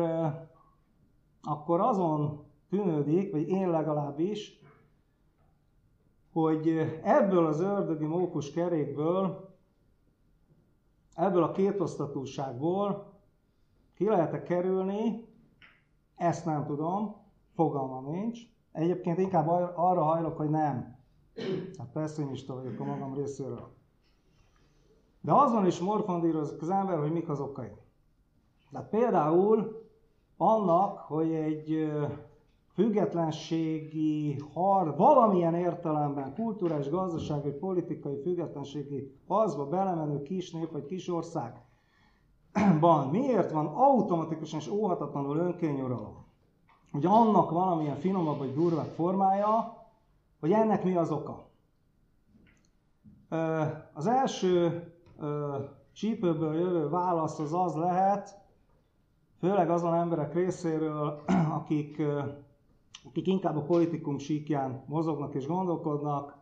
akkor 1.45 1.79
azon 1.79 2.43
tűnődik, 2.69 3.31
vagy 3.31 3.47
én 3.47 3.69
legalábbis, 3.69 4.59
hogy 6.31 6.67
ebből 7.03 7.45
az 7.45 7.59
ördögi 7.59 8.05
mókus 8.05 8.51
kerékből, 8.51 9.49
ebből 11.13 11.43
a 11.43 11.51
kétosztatúságból 11.51 13.13
ki 13.93 14.05
lehet-e 14.05 14.43
kerülni, 14.43 15.27
ezt 16.15 16.45
nem 16.45 16.65
tudom, 16.65 17.15
fogalmam 17.53 18.11
nincs. 18.11 18.39
Egyébként 18.71 19.17
inkább 19.17 19.47
arra 19.75 20.03
hajlok, 20.03 20.37
hogy 20.37 20.49
nem. 20.49 20.97
Hát 21.77 21.91
pessimista 21.93 22.53
vagyok 22.53 22.79
a 22.79 22.83
magam 22.83 23.13
részéről. 23.13 23.73
De 25.21 25.33
azon 25.33 25.65
is 25.65 25.79
morfondírozik 25.79 26.61
az 26.61 26.69
ember, 26.69 26.99
hogy 26.99 27.11
mik 27.11 27.29
az 27.29 27.39
okai. 27.39 27.71
Tehát 28.71 28.89
például 28.89 29.85
annak, 30.38 30.98
hogy 30.98 31.32
egy 31.32 31.92
függetlenségi 32.74 34.42
har, 34.54 34.96
valamilyen 34.96 35.56
értelemben 35.56 36.34
kulturális, 36.34 36.89
gazdasági, 36.89 37.50
politikai 37.50 38.22
függetlenségi 38.22 39.12
harcba 39.27 39.65
belemenő 39.65 40.22
kis 40.22 40.51
nép 40.51 40.72
vagy 40.72 40.86
kis 40.86 41.10
országban 41.10 43.08
miért 43.12 43.51
van 43.51 43.65
automatikusan 43.65 44.60
és 44.60 44.68
óhatatlanul 44.68 45.38
önkényuralom? 45.38 46.25
Hogy 46.92 47.06
annak 47.06 47.51
valamilyen 47.51 47.96
finomabb 47.96 48.38
vagy 48.38 48.54
durvább 48.54 48.92
formája, 48.96 49.77
hogy 50.39 50.51
ennek 50.51 50.84
mi 50.84 50.96
az 50.96 51.12
oka. 51.12 51.50
Az 53.94 54.08
első 54.08 54.84
csípőből 55.94 56.56
jövő 56.56 56.89
válasz 56.89 57.39
az 57.39 57.54
az 57.54 57.75
lehet, 57.75 58.44
főleg 59.39 59.70
azon 59.70 59.94
emberek 59.94 60.34
részéről, 60.34 61.24
akik, 61.60 62.01
akik 63.06 63.27
inkább 63.27 63.58
a 63.58 63.62
politikum 63.62 64.18
síkján 64.18 64.84
mozognak 64.88 65.34
és 65.36 65.48
gondolkodnak, 65.48 66.38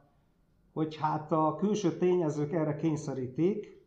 hogy 0.74 0.96
hát 0.96 1.32
a 1.32 1.56
külső 1.56 1.98
tényezők 1.98 2.54
erre 2.54 2.76
kényszerítik 2.76 3.82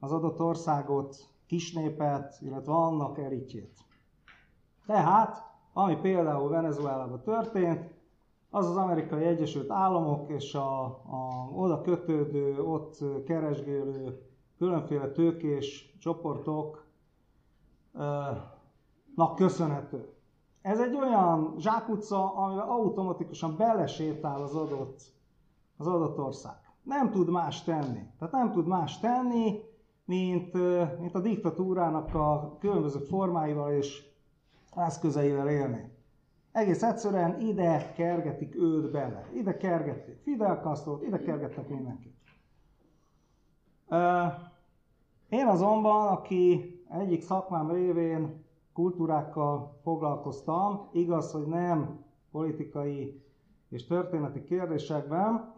az 0.00 0.12
adott 0.12 0.40
országot, 0.40 1.16
kisnépet, 1.46 2.38
illetve 2.40 2.72
annak 2.72 3.18
elitjét. 3.18 3.78
Tehát, 4.86 5.50
ami 5.72 5.96
például 5.96 6.48
Venezuelában 6.48 7.22
történt, 7.22 7.90
az 8.50 8.68
az 8.68 8.76
amerikai 8.76 9.24
Egyesült 9.24 9.70
Államok 9.70 10.30
és 10.30 10.54
a, 10.54 10.84
a 10.84 11.50
oda 11.54 11.80
kötődő, 11.80 12.62
ott 12.62 13.04
keresgélő 13.24 14.22
különféle 14.58 15.10
tőkés 15.10 15.96
csoportoknak 17.92 19.34
köszönhető. 19.36 20.08
Ez 20.62 20.80
egy 20.80 20.94
olyan 20.94 21.54
zsákutca, 21.58 22.34
amivel 22.34 22.68
automatikusan 22.68 23.56
belesétál 23.56 24.42
az 24.42 24.54
adott, 24.54 25.00
az 25.76 25.86
adott 25.86 26.18
ország. 26.18 26.56
Nem 26.82 27.10
tud 27.10 27.30
más 27.30 27.62
tenni. 27.62 28.06
Tehát 28.18 28.34
nem 28.34 28.52
tud 28.52 28.66
más 28.66 28.98
tenni, 28.98 29.60
mint, 30.04 30.52
mint 30.98 31.14
a 31.14 31.20
diktatúrának 31.20 32.14
a 32.14 32.56
különböző 32.60 32.98
formáival 32.98 33.72
és 33.72 34.10
eszközeivel 34.74 35.48
élni. 35.48 35.90
Egész 36.52 36.82
egyszerűen 36.82 37.40
ide 37.40 37.92
kergetik 37.92 38.56
őt 38.56 38.90
bele. 38.90 39.28
Ide 39.34 39.56
kergetik 39.56 40.20
Fidel 40.22 40.60
castro 40.62 41.00
ide 41.02 41.18
kergettek 41.18 41.68
mindenkit. 41.68 42.16
Én 45.28 45.46
azonban, 45.46 46.06
aki 46.08 46.81
egyik 46.92 47.22
szakmám 47.22 47.70
révén 47.70 48.44
kultúrákkal 48.72 49.78
foglalkoztam, 49.82 50.88
igaz, 50.92 51.32
hogy 51.32 51.46
nem 51.46 52.04
politikai 52.30 53.22
és 53.68 53.86
történeti 53.86 54.42
kérdésekben, 54.42 55.54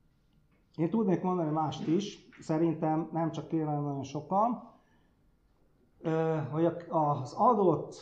én 0.76 0.90
tudnék 0.90 1.22
mondani 1.22 1.50
mást 1.50 1.86
is, 1.86 2.28
szerintem 2.40 3.08
nem 3.12 3.30
csak 3.30 3.52
én, 3.52 3.64
nagyon 3.64 4.02
sokan, 4.02 4.74
hogy 6.50 6.64
az 6.88 7.32
adott 7.32 7.94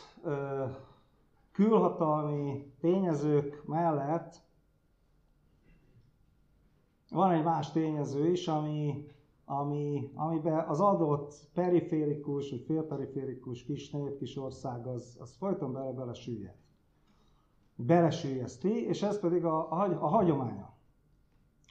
külhatalmi 1.51 2.73
tényezők 2.79 3.63
mellett 3.65 4.43
van 7.09 7.31
egy 7.31 7.43
más 7.43 7.71
tényező 7.71 8.31
is, 8.31 8.47
ami, 8.47 9.07
ami, 9.45 10.11
amiben 10.15 10.67
az 10.67 10.79
adott 10.79 11.49
periférikus 11.53 12.49
vagy 12.49 12.63
félperiférikus 12.65 13.63
kis 13.63 13.89
nép, 13.89 14.17
kis 14.17 14.37
ország 14.37 14.87
az, 14.87 15.17
az 15.19 15.35
folyton 15.35 15.73
bele-bele 15.73 16.13
süllyed. 16.13 16.55
Belesüllyeszti, 17.75 18.85
és 18.85 19.01
ez 19.01 19.19
pedig 19.19 19.45
a, 19.45 19.71
a, 19.71 20.03
a 20.03 20.07
hagyománya. 20.07 20.73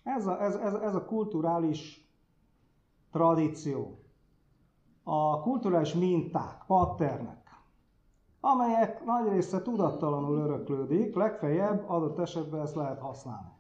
Ez 0.02 0.26
a, 0.26 0.42
ez, 0.42 0.54
ez, 0.54 0.74
ez 0.74 0.94
a 0.94 1.04
kulturális 1.04 2.08
tradíció. 3.10 3.98
A 5.02 5.40
kulturális 5.40 5.94
minták, 5.94 6.64
patternek, 6.66 7.44
amelyek 8.40 9.04
nagy 9.04 9.28
része 9.28 9.62
tudattalanul 9.62 10.38
öröklődik, 10.38 11.14
legfeljebb 11.14 11.88
adott 11.88 12.18
esetben 12.18 12.60
ezt 12.60 12.74
lehet 12.74 13.00
használni. 13.00 13.52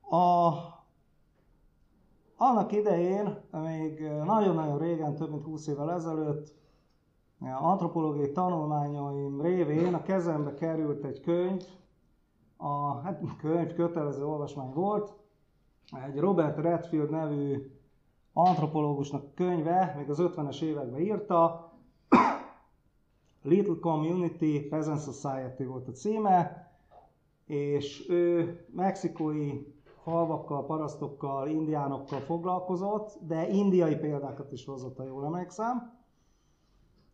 A, 0.00 0.48
annak 2.38 2.72
idején, 2.72 3.38
még 3.50 4.00
nagyon-nagyon 4.24 4.78
régen, 4.78 5.14
több 5.14 5.30
mint 5.30 5.44
20 5.44 5.66
évvel 5.66 5.92
ezelőtt, 5.92 6.54
antropológiai 7.60 8.32
tanulmányaim 8.32 9.40
révén 9.40 9.94
a 9.94 10.02
kezembe 10.02 10.54
került 10.54 11.04
egy 11.04 11.20
könyv, 11.20 11.62
a 12.56 13.00
hát, 13.00 13.22
könyv 13.38 13.72
kötelező 13.74 14.24
olvasmány 14.24 14.72
volt, 14.72 15.12
egy 16.06 16.18
Robert 16.18 16.58
Redfield 16.58 17.10
nevű 17.10 17.72
antropológusnak 18.32 19.34
könyve, 19.34 19.94
még 19.96 20.10
az 20.10 20.18
50-es 20.20 20.62
években 20.62 21.00
írta, 21.00 21.72
Little 23.42 23.76
Community 23.80 24.68
Peasant 24.68 25.00
Society 25.00 25.64
volt 25.64 25.88
a 25.88 25.92
címe, 25.92 26.66
és 27.46 28.08
ő 28.08 28.58
mexikói 28.74 29.76
falvakkal, 30.02 30.66
parasztokkal, 30.66 31.48
indiánokkal 31.48 32.20
foglalkozott, 32.20 33.18
de 33.20 33.48
indiai 33.48 33.96
példákat 33.96 34.52
is 34.52 34.64
hozott, 34.64 34.96
ha 34.96 35.04
jól 35.04 35.24
emlékszem. 35.24 35.96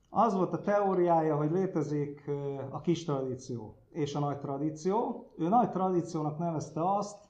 Az 0.09 0.35
volt 0.35 0.53
a 0.53 0.61
teóriája, 0.61 1.37
hogy 1.37 1.51
létezik 1.51 2.31
a 2.70 2.81
kis 2.81 3.05
tradíció 3.05 3.77
és 3.90 4.14
a 4.14 4.18
nagy 4.18 4.38
tradíció. 4.38 5.27
Ő 5.38 5.49
nagy 5.49 5.70
tradíciónak 5.70 6.38
nevezte 6.38 6.94
azt, 6.97 7.29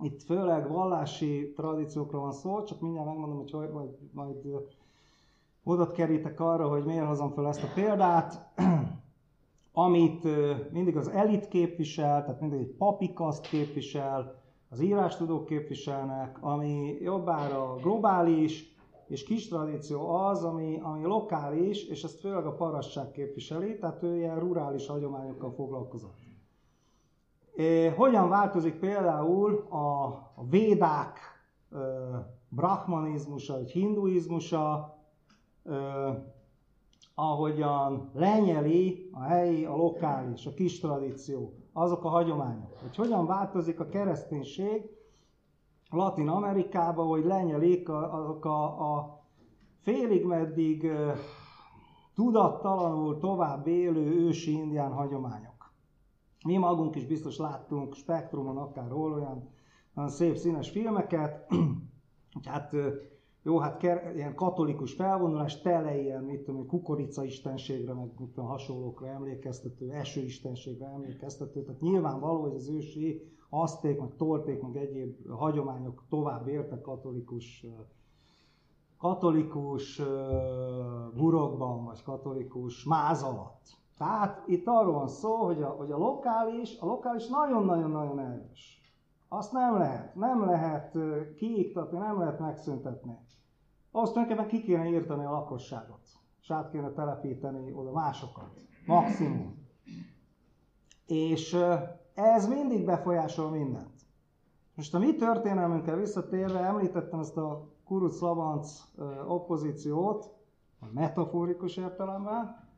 itt 0.00 0.22
főleg 0.22 0.70
vallási 0.70 1.52
tradíciókra 1.56 2.18
van 2.18 2.32
szó, 2.32 2.62
csak 2.62 2.80
mindjárt 2.80 3.06
megmondom, 3.06 3.38
hogy 3.38 3.52
majd, 3.52 3.70
majd, 3.72 3.88
majd 4.12 4.68
oda 5.62 5.90
kerítek 5.90 6.40
arra, 6.40 6.68
hogy 6.68 6.84
miért 6.84 7.06
hozom 7.06 7.32
fel 7.32 7.46
ezt 7.46 7.62
a 7.62 7.72
példát, 7.74 8.52
amit 9.72 10.22
mindig 10.72 10.96
az 10.96 11.08
elit 11.08 11.48
képvisel, 11.48 12.24
tehát 12.24 12.40
mindig 12.40 12.58
egy 12.58 12.74
papikaszt 12.74 13.48
képvisel, 13.48 14.37
az 14.70 14.80
írástudók 14.80 15.44
képviselnek, 15.44 16.38
ami 16.40 16.98
jobbára 17.00 17.74
globális, 17.74 18.76
és 19.06 19.22
kis 19.22 19.48
tradíció 19.48 20.08
az, 20.08 20.44
ami, 20.44 20.78
ami 20.82 21.04
lokális, 21.04 21.84
és 21.84 22.04
ezt 22.04 22.20
főleg 22.20 22.46
a 22.46 22.54
parasság 22.54 23.10
képviseli, 23.10 23.78
tehát 23.78 24.02
ő 24.02 24.16
ilyen 24.16 24.38
rurális 24.38 24.86
hagyományokkal 24.86 25.52
foglalkozott. 25.52 26.16
É, 27.54 27.86
hogyan 27.86 28.28
változik 28.28 28.78
például 28.78 29.66
a, 29.68 30.04
a 30.34 30.46
védák 30.50 31.18
brahmanizmusa, 32.48 33.54
vagy 33.54 33.70
hinduizmusa, 33.70 34.96
ahogyan 37.14 38.10
lenyeli 38.14 39.08
a 39.12 39.22
helyi, 39.22 39.64
a 39.64 39.76
lokális, 39.76 40.46
a 40.46 40.54
kis 40.54 40.80
tradíció, 40.80 41.57
azok 41.72 42.04
a 42.04 42.08
hagyományok. 42.08 42.78
Hogy 42.80 42.96
hogyan 42.96 43.26
változik 43.26 43.80
a 43.80 43.88
kereszténység 43.88 44.82
Latin 45.90 46.28
Amerikába, 46.28 47.02
hogy 47.04 47.24
lenyelik 47.24 47.88
azok 47.88 48.44
a, 48.44 48.94
a 48.94 49.22
félig 49.80 50.24
meddig 50.24 50.92
tudattalanul 52.14 53.18
tovább 53.18 53.66
élő 53.66 54.26
ősi 54.26 54.52
indián 54.52 54.92
hagyományok. 54.92 55.72
Mi 56.44 56.56
magunk 56.56 56.96
is 56.96 57.06
biztos 57.06 57.36
láttunk 57.36 57.94
spektrumon 57.94 58.56
akárhol 58.56 59.12
olyan, 59.12 59.48
olyan 59.94 60.08
szép 60.08 60.36
színes 60.36 60.70
filmeket, 60.70 61.52
hát 62.44 62.74
jó, 63.42 63.58
hát 63.58 63.76
ker, 63.76 64.12
ilyen 64.14 64.34
katolikus 64.34 64.92
felvonulás, 64.92 65.60
tele 65.60 66.00
ilyen, 66.00 66.24
mit 66.24 66.40
tudom, 66.40 66.66
kukorica 66.66 67.24
istenségre, 67.24 67.94
meg 67.94 68.10
mit 68.18 68.28
tudom, 68.28 68.48
hasonlókra 68.48 69.06
emlékeztető, 69.06 69.90
eső 69.90 70.20
istenségre 70.20 70.86
emlékeztető, 70.86 71.62
tehát 71.62 71.80
nyilvánvaló, 71.80 72.40
hogy 72.40 72.54
az 72.54 72.68
ősi 72.68 73.22
aszték, 73.50 74.00
meg 74.00 74.16
torték, 74.16 74.62
meg 74.62 74.76
egyéb 74.76 75.28
hagyományok 75.28 76.04
tovább 76.08 76.48
értek 76.48 76.80
katolikus 76.80 77.66
katolikus 78.98 80.02
burokban, 81.16 81.84
vagy 81.84 82.02
katolikus 82.02 82.84
máz 82.84 83.22
alatt. 83.22 83.76
Tehát 83.98 84.42
itt 84.46 84.66
arról 84.66 84.92
van 84.92 85.08
szó, 85.08 85.34
hogy 85.34 85.62
a, 85.62 85.68
hogy 85.68 85.90
a 85.90 85.96
lokális, 85.96 86.78
a 86.80 86.86
lokális 86.86 87.28
nagyon-nagyon-nagyon 87.28 88.18
erős. 88.18 88.87
Azt 89.28 89.52
nem 89.52 89.76
lehet, 89.78 90.14
nem 90.14 90.44
lehet 90.44 90.98
kiiktatni, 91.36 91.98
nem 91.98 92.18
lehet 92.18 92.38
megszüntetni. 92.38 93.18
Azt 93.90 94.12
tulajdonképpen 94.12 94.50
ki 94.50 94.62
kéne 94.62 94.88
írtani 94.88 95.24
a 95.24 95.30
lakosságot, 95.30 96.00
és 96.40 96.50
át 96.50 96.70
kéne 96.70 96.90
telepíteni 96.90 97.72
oda 97.72 97.92
másokat. 97.92 98.50
Maximum. 98.86 99.66
És 101.06 101.56
ez 102.14 102.48
mindig 102.48 102.84
befolyásol 102.84 103.50
mindent. 103.50 103.96
Most 104.74 104.94
a 104.94 104.98
mi 104.98 105.14
történelmünkkel 105.14 105.96
visszatérve 105.96 106.58
említettem 106.58 107.20
ezt 107.20 107.36
a 107.36 107.68
kuruc 107.84 108.20
labanc 108.20 108.82
oppozíciót, 109.28 110.34
a 110.80 110.86
metaforikus 110.92 111.76
értelemben, 111.76 112.68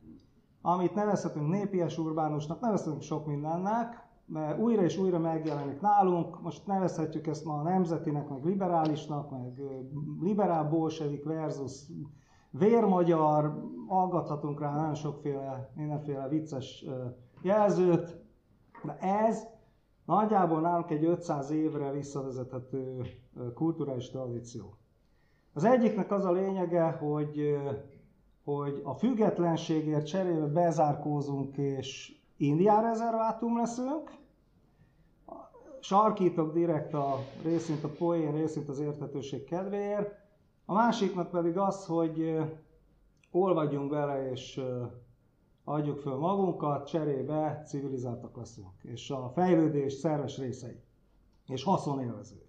amit 0.63 0.95
nevezhetünk 0.95 1.49
népies 1.49 1.99
urbánusnak, 1.99 2.61
nevezhetünk 2.61 3.03
sok 3.03 3.27
mindennek, 3.27 4.00
mert 4.33 4.59
újra 4.59 4.83
és 4.83 4.99
újra 4.99 5.19
megjelenik 5.19 5.81
nálunk, 5.81 6.43
most 6.43 6.67
nevezhetjük 6.67 7.27
ezt 7.27 7.45
ma 7.45 7.55
a 7.55 7.63
nemzetinek, 7.63 8.29
meg 8.29 8.45
liberálisnak, 8.45 9.31
meg 9.31 9.61
liberál 10.21 10.69
bolsevik 10.69 11.25
versus 11.25 11.87
vérmagyar, 12.51 13.65
aggathatunk 13.89 14.61
rá 14.61 14.75
nagyon 14.75 14.95
sokféle, 14.95 15.73
mindenféle 15.75 16.29
vicces 16.29 16.85
jelzőt, 17.43 18.17
de 18.85 18.99
ez 18.99 19.47
nagyjából 20.05 20.61
nálunk 20.61 20.91
egy 20.91 21.05
500 21.05 21.51
évre 21.51 21.91
visszavezethető 21.91 23.03
kulturális 23.55 24.11
tradíció. 24.11 24.75
Az 25.53 25.65
egyiknek 25.65 26.13
az 26.13 26.25
a 26.25 26.33
lényege, 26.33 26.91
hogy, 26.91 27.59
hogy 28.45 28.81
a 28.85 28.95
függetlenségért 28.95 30.07
cserébe 30.07 30.47
bezárkózunk 30.47 31.57
és 31.57 32.20
Indián 32.41 32.83
rezervátum 32.83 33.57
leszünk, 33.57 34.11
sarkítok 35.81 36.53
direkt 36.53 36.95
a 36.95 37.19
részint 37.43 37.85
a 37.85 37.89
poén, 37.89 38.33
részint 38.33 38.69
az 38.69 38.79
érthetőség 38.79 39.45
kedvéért. 39.45 40.15
A 40.65 40.73
másiknak 40.73 41.31
pedig 41.31 41.59
az, 41.59 41.87
hogy 41.87 42.39
olvadjunk 43.31 43.91
bele 43.91 44.31
és 44.31 44.61
adjuk 45.65 45.99
föl 45.99 46.17
magunkat, 46.17 46.87
cserébe 46.87 47.63
civilizáltak 47.67 48.37
leszünk, 48.37 48.83
és 48.83 49.11
a 49.11 49.31
fejlődés 49.35 49.93
szerves 49.93 50.39
részei, 50.39 50.83
és 51.47 51.65
haszonélvező. 51.65 52.43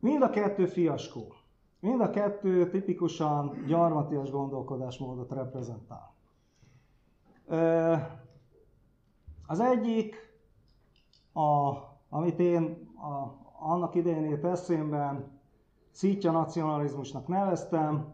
Mind 0.00 0.22
a 0.22 0.30
kettő 0.30 0.66
fiaskó. 0.66 1.32
Mind 1.80 2.00
a 2.00 2.10
kettő 2.10 2.70
tipikusan 2.70 3.64
gyarmatias 3.66 4.30
gondolkodásmódot 4.30 5.32
reprezentál. 5.32 6.14
Az 9.46 9.60
egyik, 9.60 10.14
a, 11.32 11.72
amit 12.08 12.38
én 12.38 12.88
a, 12.96 13.42
annak 13.58 13.94
idején 13.94 14.24
ért 14.24 14.44
eszémben 14.44 15.40
szítja 15.90 16.30
nacionalizmusnak 16.30 17.26
neveztem, 17.28 18.12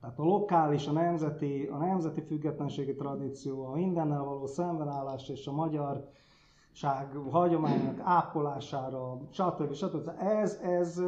tehát 0.00 0.18
a 0.18 0.22
lokális, 0.24 0.86
a 0.86 0.92
nemzeti, 0.92 1.68
a 1.72 1.76
nemzeti 1.76 2.20
függetlenségi 2.20 2.94
tradíció, 2.94 3.64
a 3.66 3.74
mindennel 3.74 4.22
való 4.24 4.46
szembenállás 4.46 5.28
és 5.28 5.46
a 5.46 5.52
magyarság 5.52 7.16
hagyományok 7.30 8.00
ápolására, 8.02 9.18
stb. 9.30 9.72
stb. 9.72 10.10
Ez, 10.18 10.54
ez, 10.62 11.02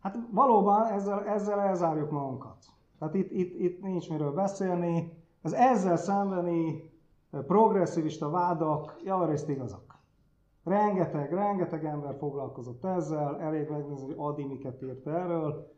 hát 0.00 0.18
valóban 0.30 0.86
ezzel, 0.86 1.24
ezzel 1.24 1.60
elzárjuk 1.60 2.10
magunkat. 2.10 2.56
Tehát 2.98 3.14
itt, 3.14 3.30
itt, 3.30 3.58
itt 3.60 3.82
nincs 3.82 4.10
miről 4.10 4.32
beszélni. 4.32 5.12
Az 5.42 5.52
ezzel 5.52 5.96
szembeni 5.96 6.90
progresszivista 7.30 8.30
vádak 8.30 9.00
javarészt 9.04 9.48
igazak. 9.48 9.98
Rengeteg, 10.64 11.32
rengeteg 11.32 11.84
ember 11.84 12.16
foglalkozott 12.18 12.84
ezzel, 12.84 13.40
elég 13.40 13.68
megnézni, 13.68 14.06
hogy 14.06 14.14
Adi 14.18 14.44
miket 14.44 14.82
írt 14.82 15.06
erről. 15.06 15.72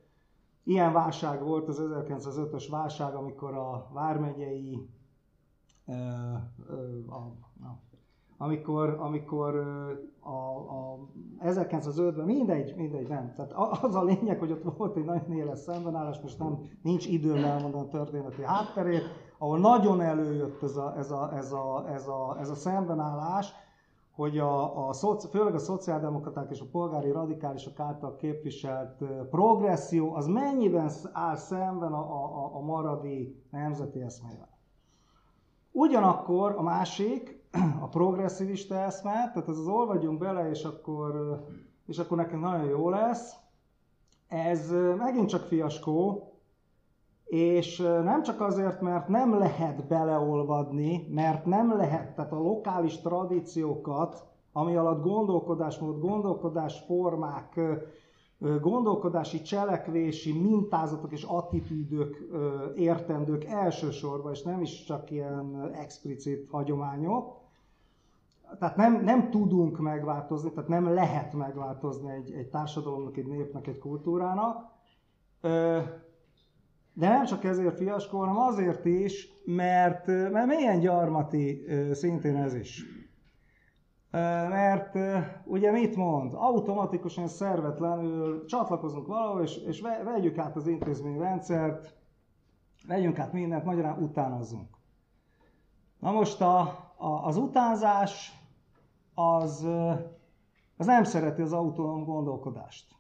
Ilyen 0.65 0.93
válság 0.93 1.43
volt 1.43 1.69
az 1.69 1.83
1905-ös 1.83 2.67
válság, 2.71 3.15
amikor 3.15 3.55
a 3.55 3.91
vármegyei, 3.93 4.89
a, 7.07 7.15
a, 7.15 7.79
amikor, 8.37 8.97
amikor 8.99 9.55
a, 10.21 10.31
a 10.31 10.99
1905-ben, 11.41 12.25
mindegy, 12.25 12.77
mindegy, 12.77 13.09
nem. 13.09 13.33
Tehát 13.35 13.53
az 13.83 13.95
a 13.95 14.05
lényeg, 14.05 14.39
hogy 14.39 14.51
ott 14.53 14.77
volt 14.77 14.97
egy 14.97 15.05
nagyon 15.05 15.33
éles 15.33 15.59
szembenállás, 15.59 16.21
most 16.21 16.39
nem, 16.39 16.59
nincs 16.83 17.07
időm 17.07 17.45
elmondani 17.45 17.87
a 17.87 17.89
történeti 17.89 18.43
hátterét, 18.43 19.03
ahol 19.43 19.59
nagyon 19.59 20.01
előjött 20.01 20.63
ez 20.63 20.77
a, 20.77 20.95
ez 20.97 21.11
a, 21.11 21.31
ez 21.37 21.53
a, 21.53 21.85
ez 21.89 22.07
a, 22.07 22.37
ez 22.41 22.51
a 22.51 22.55
szembenállás, 22.55 23.53
hogy 24.15 24.39
a, 24.39 24.89
a 24.89 24.93
főleg 25.31 25.55
a 25.55 25.59
szociáldemokraták 25.59 26.51
és 26.51 26.61
a 26.61 26.67
polgári 26.71 27.11
radikálisok 27.11 27.81
által 27.81 28.17
képviselt 28.17 29.05
progresszió 29.31 30.15
az 30.15 30.27
mennyiben 30.27 30.91
áll 31.13 31.37
szemben 31.37 31.93
a, 31.93 32.01
a, 32.01 32.55
a 32.55 32.61
maradi 32.61 33.45
nemzeti 33.51 34.01
eszmével. 34.01 34.59
Ugyanakkor 35.73 36.55
a 36.57 36.63
másik, 36.63 37.45
a 37.81 37.89
progresszivista 37.89 38.75
eszme, 38.75 39.13
tehát 39.13 39.49
ez 39.49 39.59
az 39.59 39.67
olvadjunk 39.67 40.19
bele, 40.19 40.51
és 40.51 40.65
akkor, 40.65 41.41
és 41.87 41.99
akkor 41.99 42.17
nekünk 42.17 42.43
nagyon 42.43 42.67
jó 42.67 42.89
lesz, 42.89 43.35
ez 44.29 44.71
megint 44.97 45.29
csak 45.29 45.43
fiaskó, 45.43 46.31
és 47.31 47.77
nem 47.79 48.23
csak 48.23 48.41
azért, 48.41 48.81
mert 48.81 49.09
nem 49.09 49.39
lehet 49.39 49.87
beleolvadni, 49.87 51.07
mert 51.11 51.47
nem 51.47 51.77
lehet, 51.77 52.15
tehát 52.15 52.33
a 52.33 52.39
lokális 52.39 53.01
tradíciókat, 53.01 54.25
ami 54.53 54.77
alatt 54.77 55.03
gondolkodásmód, 55.03 56.01
gondolkodásformák, 56.01 57.61
gondolkodási, 58.61 59.43
cselekvési 59.43 60.33
mintázatok 60.33 61.13
és 61.13 61.23
attitűdök 61.23 62.29
értendők 62.75 63.45
elsősorban, 63.45 64.33
és 64.33 64.43
nem 64.43 64.61
is 64.61 64.85
csak 64.85 65.11
ilyen 65.11 65.71
explicit 65.75 66.49
hagyományok. 66.51 67.39
Tehát 68.59 68.77
nem, 68.77 69.05
nem 69.05 69.31
tudunk 69.31 69.79
megváltozni, 69.79 70.51
tehát 70.51 70.69
nem 70.69 70.95
lehet 70.95 71.33
megváltozni 71.33 72.11
egy, 72.11 72.33
egy 72.33 72.49
társadalomnak, 72.49 73.17
egy 73.17 73.27
népnek, 73.27 73.67
egy 73.67 73.79
kultúrának. 73.79 74.69
De 77.01 77.09
nem 77.09 77.25
csak 77.25 77.45
ezért 77.45 77.77
fiaskó, 77.77 78.19
hanem 78.19 78.37
azért 78.37 78.85
is, 78.85 79.29
mert, 79.45 80.07
mert 80.07 80.47
milyen 80.47 80.81
gyarmati 80.81 81.65
szintén 81.93 82.37
ez 82.37 82.55
is. 82.55 82.85
Mert 84.49 84.99
ugye 85.45 85.71
mit 85.71 85.97
mond? 85.97 86.33
Automatikusan, 86.35 87.29
szervetlenül 87.29 88.45
csatlakozunk 88.45 89.07
valahol, 89.07 89.43
és, 89.43 89.57
és 89.57 89.81
vegyük 90.05 90.39
át 90.39 90.57
az 90.57 90.67
intézményrendszert, 90.67 91.97
vegyünk 92.87 93.19
át 93.19 93.33
mindent, 93.33 93.65
magyarán 93.65 94.03
utánozzunk. 94.03 94.69
Na 95.99 96.11
most 96.11 96.41
a, 96.41 96.59
a, 96.97 97.27
az 97.27 97.37
utánzás 97.37 98.33
az, 99.15 99.67
az 100.77 100.87
nem 100.87 101.05
szereti 101.05 101.43
az 101.43 101.53
autonóm 101.53 102.05
gondolkodást. 102.05 103.00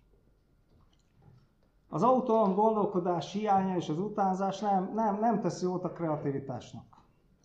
Az 1.92 2.02
autonóm 2.02 2.54
gondolkodás 2.54 3.32
hiánya 3.32 3.76
és 3.76 3.88
az 3.88 3.98
utánzás 3.98 4.58
nem, 4.58 4.90
nem, 4.94 5.18
nem 5.18 5.40
teszi 5.40 5.64
jót 5.64 5.84
a 5.84 5.92
kreativitásnak. 5.92 6.84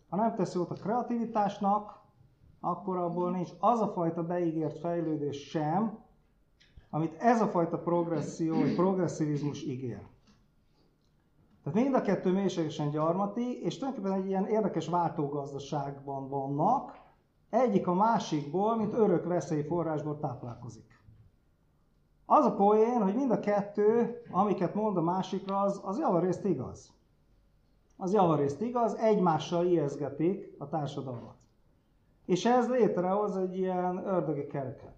Ha 0.09 0.15
nem 0.15 0.35
teszi 0.35 0.57
jót 0.57 0.71
a 0.71 0.75
kreativitásnak, 0.75 1.99
akkor 2.59 2.97
abból 2.97 3.31
nincs 3.31 3.49
az 3.59 3.79
a 3.79 3.87
fajta 3.87 4.23
beígért 4.23 4.79
fejlődés 4.79 5.49
sem, 5.49 5.97
amit 6.89 7.15
ez 7.19 7.41
a 7.41 7.47
fajta 7.47 7.79
progresszió, 7.79 8.55
vagy 8.59 8.75
progresszivizmus 8.75 9.63
ígér. 9.63 10.01
Tehát 11.63 11.79
mind 11.79 11.95
a 11.95 12.01
kettő 12.01 12.31
mélységesen 12.31 12.89
gyarmati, 12.89 13.61
és 13.61 13.77
tulajdonképpen 13.77 14.19
egy 14.19 14.27
ilyen 14.27 14.45
érdekes 14.45 14.87
váltógazdaságban 14.87 16.29
vannak, 16.29 16.99
egyik 17.49 17.87
a 17.87 17.93
másikból, 17.93 18.75
mint 18.75 18.93
örök 18.93 19.25
veszélyforrásból 19.25 20.19
táplálkozik. 20.19 20.94
Az 22.25 22.45
a 22.45 22.53
poén, 22.53 23.01
hogy 23.01 23.15
mind 23.15 23.31
a 23.31 23.39
kettő, 23.39 24.21
amiket 24.31 24.73
mond 24.73 24.97
a 24.97 25.01
másikra, 25.01 25.59
az, 25.59 25.81
az 25.83 25.99
javarészt 25.99 26.45
igaz. 26.45 26.93
Az 27.97 28.13
javarészt 28.13 28.61
igaz, 28.61 28.95
egymással 28.95 29.65
ijeszgetik 29.65 30.55
a 30.57 30.67
társadalmat. 30.67 31.35
És 32.25 32.45
ez 32.45 32.69
létrehoz 32.69 33.37
egy 33.37 33.57
ilyen 33.57 34.07
ördögi 34.07 34.47
kereket, 34.47 34.97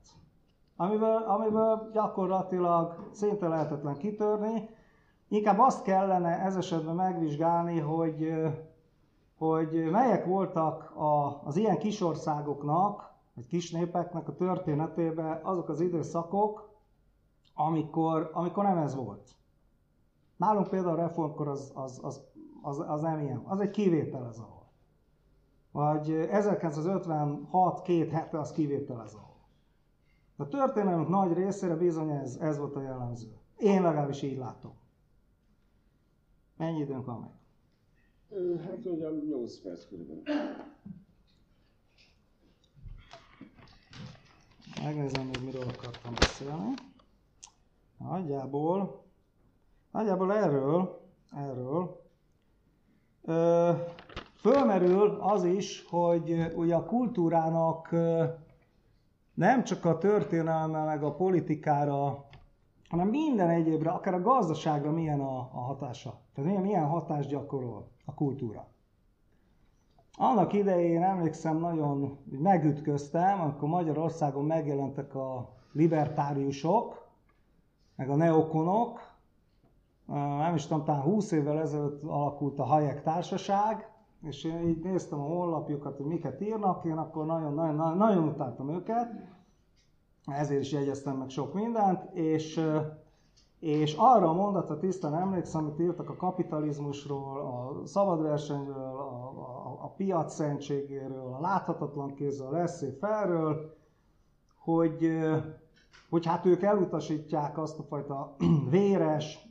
amiből, 0.75 1.23
amiből 1.27 1.89
gyakorlatilag 1.93 3.09
szinte 3.11 3.47
lehetetlen 3.47 3.97
kitörni. 3.97 4.69
Inkább 5.27 5.59
azt 5.59 5.83
kellene 5.83 6.39
ez 6.39 6.55
esetben 6.55 6.95
megvizsgálni, 6.95 7.79
hogy, 7.79 8.33
hogy 9.37 9.89
melyek 9.91 10.25
voltak 10.25 10.91
a, 10.95 11.41
az 11.43 11.57
ilyen 11.57 11.77
kisországoknak 11.77 13.15
vagy 13.33 13.47
kis 13.47 13.71
népeknek 13.71 14.27
a 14.27 14.35
történetében 14.35 15.39
azok 15.43 15.69
az 15.69 15.81
időszakok, 15.81 16.69
amikor, 17.59 18.29
amikor 18.33 18.63
nem 18.63 18.77
ez 18.77 18.95
volt. 18.95 19.35
Nálunk 20.35 20.67
például 20.67 20.97
a 20.99 21.01
reformkor 21.01 21.47
az, 21.47 21.71
az, 21.73 21.99
az, 22.03 22.21
az, 22.61 22.79
az 22.87 23.01
nem 23.01 23.19
ilyen. 23.19 23.37
Az 23.45 23.59
egy 23.59 23.69
kivétel 23.69 24.25
ez 24.27 24.37
ahol. 24.37 24.65
Vagy 25.71 26.11
1956 26.11 27.81
két 27.81 28.11
hete 28.11 28.39
az 28.39 28.51
kivétel 28.51 29.01
ez 29.01 29.13
ahol. 29.13 29.35
A 30.35 30.47
történelmünk 30.47 31.07
nagy 31.07 31.33
részére 31.33 31.75
bizony 31.75 32.09
ez, 32.09 32.35
ez 32.35 32.57
volt 32.57 32.75
a 32.75 32.81
jellemző. 32.81 33.37
Én 33.57 33.81
legalábbis 33.81 34.21
így 34.21 34.37
látom. 34.37 34.73
Mennyi 36.57 36.79
időnk 36.79 37.05
van 37.05 37.19
meg? 37.19 37.31
Hát 38.61 38.83
mondjam, 38.83 39.17
8 39.27 39.57
perc 39.57 39.87
körülbelül. 39.87 40.23
Megnézem 44.83 45.25
még 45.25 45.43
miről 45.45 45.67
akartam 45.77 46.13
beszélni. 46.19 46.73
Nagyjából, 47.97 49.03
nagyjából 49.91 50.33
erről, 50.33 51.01
erről 51.31 52.01
ö, 53.21 53.71
fölmerül 54.36 55.17
az 55.21 55.43
is, 55.43 55.86
hogy 55.89 56.53
ugye 56.55 56.75
a 56.75 56.86
kultúrának 56.86 57.95
nem 59.33 59.63
csak 59.63 59.86
a 59.86 59.97
történelme, 59.97 60.83
meg 60.83 61.03
a 61.03 61.15
politikára, 61.15 62.25
hanem 62.89 63.07
minden 63.07 63.49
egyébre, 63.49 63.89
akár 63.89 64.13
a 64.13 64.21
gazdaságra 64.21 64.91
milyen 64.91 65.19
a, 65.19 65.38
a 65.38 65.60
hatása. 65.60 66.19
Tehát 66.33 66.49
milyen, 66.49 66.63
milyen 66.65 66.86
hatást 66.86 67.29
gyakorol 67.29 67.88
a 68.05 68.13
kultúra. 68.13 68.67
Annak 70.19 70.53
idején 70.53 71.03
emlékszem, 71.03 71.57
nagyon 71.57 72.17
megütköztem, 72.29 73.41
amikor 73.41 73.69
Magyarországon 73.69 74.45
megjelentek 74.45 75.15
a 75.15 75.53
libertáriusok, 75.71 77.06
meg 77.97 78.10
a 78.10 78.15
neokonok, 78.15 78.99
nem 80.38 80.55
is 80.55 80.65
tudom, 80.65 80.83
talán 80.83 81.01
20 81.01 81.31
évvel 81.31 81.60
ezelőtt 81.60 82.03
alakult 82.03 82.60
a 82.60 82.63
Hayek 82.63 83.03
Társaság, 83.03 83.91
és 84.21 84.43
én 84.43 84.67
így 84.67 84.83
néztem 84.83 85.19
a 85.19 85.23
honlapjukat, 85.23 85.97
hogy 85.97 86.05
miket 86.05 86.41
írnak, 86.41 86.86
én 86.86 86.97
akkor 86.97 87.25
nagyon, 87.25 87.53
nagyon, 87.53 87.97
nagyon 87.97 88.27
utáltam 88.27 88.69
őket, 88.69 89.12
ezért 90.25 90.62
is 90.62 90.71
jegyeztem 90.71 91.17
meg 91.17 91.29
sok 91.29 91.53
mindent, 91.53 92.13
és, 92.13 92.62
és 93.60 93.95
arra 93.97 94.29
a 94.29 94.33
mondatra 94.33 94.79
tisztán 94.79 95.15
emlékszem, 95.15 95.63
amit 95.63 95.79
írtak 95.79 96.10
a 96.10 96.15
kapitalizmusról, 96.15 97.39
a 97.39 97.86
szabadversenyről, 97.86 98.75
a, 98.75 99.29
a, 99.39 99.77
a 99.81 99.88
piac 99.88 100.33
szentségéről, 100.33 101.33
a 101.33 101.41
láthatatlan 101.41 102.13
kézzel, 102.13 102.47
a 102.47 102.51
leszé 102.51 102.97
felről, 102.99 103.75
hogy, 104.57 105.19
hogy 106.10 106.25
hát 106.25 106.45
ők 106.45 106.62
elutasítják 106.62 107.57
azt 107.57 107.79
a 107.79 107.83
fajta 107.83 108.36
véres, 108.69 109.47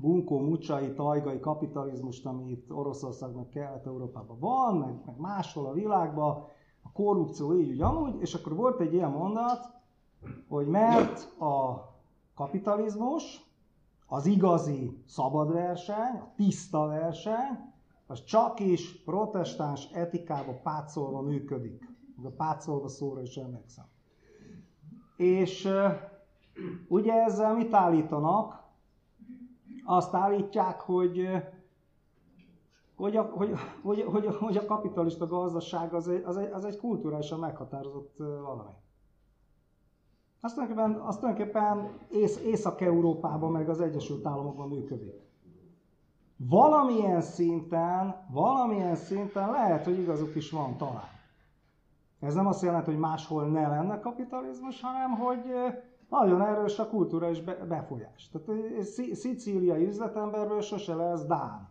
bunkó, 0.00 0.40
mucsai, 0.40 0.92
tajgai 0.94 1.40
kapitalizmust, 1.40 2.26
ami 2.26 2.50
itt 2.50 2.72
Oroszországnak, 2.72 3.50
Kelet-Európában 3.50 4.38
van, 4.38 4.76
meg, 4.76 5.02
meg 5.06 5.16
máshol 5.18 5.66
a 5.66 5.72
világban, 5.72 6.44
a 6.82 6.92
korrupció 6.92 7.54
így, 7.54 7.70
úgy, 7.70 7.80
amúgy, 7.80 8.20
és 8.20 8.34
akkor 8.34 8.54
volt 8.54 8.80
egy 8.80 8.92
ilyen 8.92 9.10
mondat, 9.10 9.70
hogy 10.48 10.66
mert 10.66 11.40
a 11.40 11.88
kapitalizmus, 12.34 13.44
az 14.06 14.26
igazi 14.26 15.02
szabad 15.06 15.52
verseny, 15.52 16.16
a 16.20 16.32
tiszta 16.36 16.86
verseny, 16.86 17.72
az 18.06 18.24
csak 18.24 18.60
is 18.60 19.02
protestáns 19.02 19.90
etikába 19.92 20.52
pátszolva 20.52 21.20
működik. 21.20 21.94
A 22.24 22.28
pátszolva 22.28 22.88
szóra 22.88 23.22
is 23.22 23.36
emlékszem. 23.36 23.84
És 25.16 25.68
ugye 26.88 27.12
ezzel 27.12 27.54
mit 27.54 27.74
állítanak? 27.74 28.64
Azt 29.84 30.14
állítják, 30.14 30.80
hogy 30.80 31.28
hogy 32.96 33.16
a, 33.16 33.22
hogy, 33.22 33.52
hogy, 33.82 34.02
hogy, 34.02 34.26
hogy 34.26 34.56
a 34.56 34.64
kapitalista 34.66 35.26
gazdaság 35.26 35.94
az 35.94 36.08
egy, 36.08 36.22
az 36.24 36.36
egy, 36.36 36.52
az 36.52 36.64
egy 36.64 36.76
kulturálisan 36.76 37.38
meghatározott 37.38 38.16
valami. 38.18 38.70
Azt 40.40 40.54
tulajdonképpen, 40.54 41.00
azt 41.06 41.20
tulajdonképpen 41.20 41.88
Ész, 42.10 42.40
Észak-Európában, 42.44 43.52
meg 43.52 43.68
az 43.68 43.80
Egyesült 43.80 44.26
Államokban 44.26 44.68
működik. 44.68 45.24
Valamilyen 46.36 47.20
szinten, 47.20 48.26
valamilyen 48.32 48.96
szinten 48.96 49.50
lehet, 49.50 49.84
hogy 49.84 49.98
igazuk 49.98 50.34
is 50.34 50.50
van 50.50 50.76
talán. 50.76 51.15
Ez 52.20 52.34
nem 52.34 52.46
azt 52.46 52.62
jelenti, 52.62 52.90
hogy 52.90 53.00
máshol 53.00 53.48
ne 53.48 53.68
lenne 53.68 54.00
kapitalizmus, 54.00 54.80
hanem 54.80 55.10
hogy 55.10 55.44
nagyon 56.08 56.42
erős 56.42 56.78
a 56.78 56.88
kultúra 56.88 57.30
és 57.30 57.40
befolyás. 57.68 58.30
Tehát 58.30 58.84
szicíliai 59.12 59.86
üzletemberből 59.86 60.60
sose 60.60 60.94
lesz 60.94 61.24
Dán. 61.24 61.68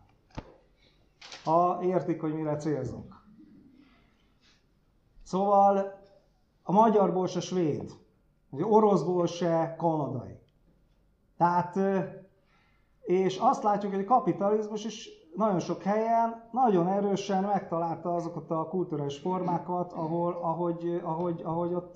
Ha 1.43 1.79
értik, 1.81 2.21
hogy 2.21 2.33
mire 2.33 2.55
célzunk. 2.55 3.23
Szóval 5.23 5.99
a 6.63 6.71
magyarból 6.71 7.27
se 7.27 7.39
svéd, 7.39 7.91
az 8.51 8.61
oroszból 8.61 9.27
se 9.27 9.75
kanadai. 9.77 10.39
Tehát, 11.37 11.79
és 13.01 13.37
azt 13.37 13.63
látjuk, 13.63 13.93
hogy 13.93 14.03
a 14.03 14.07
kapitalizmus 14.07 14.85
is 14.85 15.09
nagyon 15.35 15.59
sok 15.59 15.81
helyen 15.81 16.43
nagyon 16.51 16.87
erősen 16.87 17.43
megtalálta 17.43 18.15
azokat 18.15 18.51
a 18.51 18.67
kulturális 18.67 19.17
formákat, 19.17 19.93
ahol, 19.93 20.39
ahogy, 20.41 21.01
ahogy, 21.03 21.41
ahogy 21.43 21.73
ott 21.73 21.95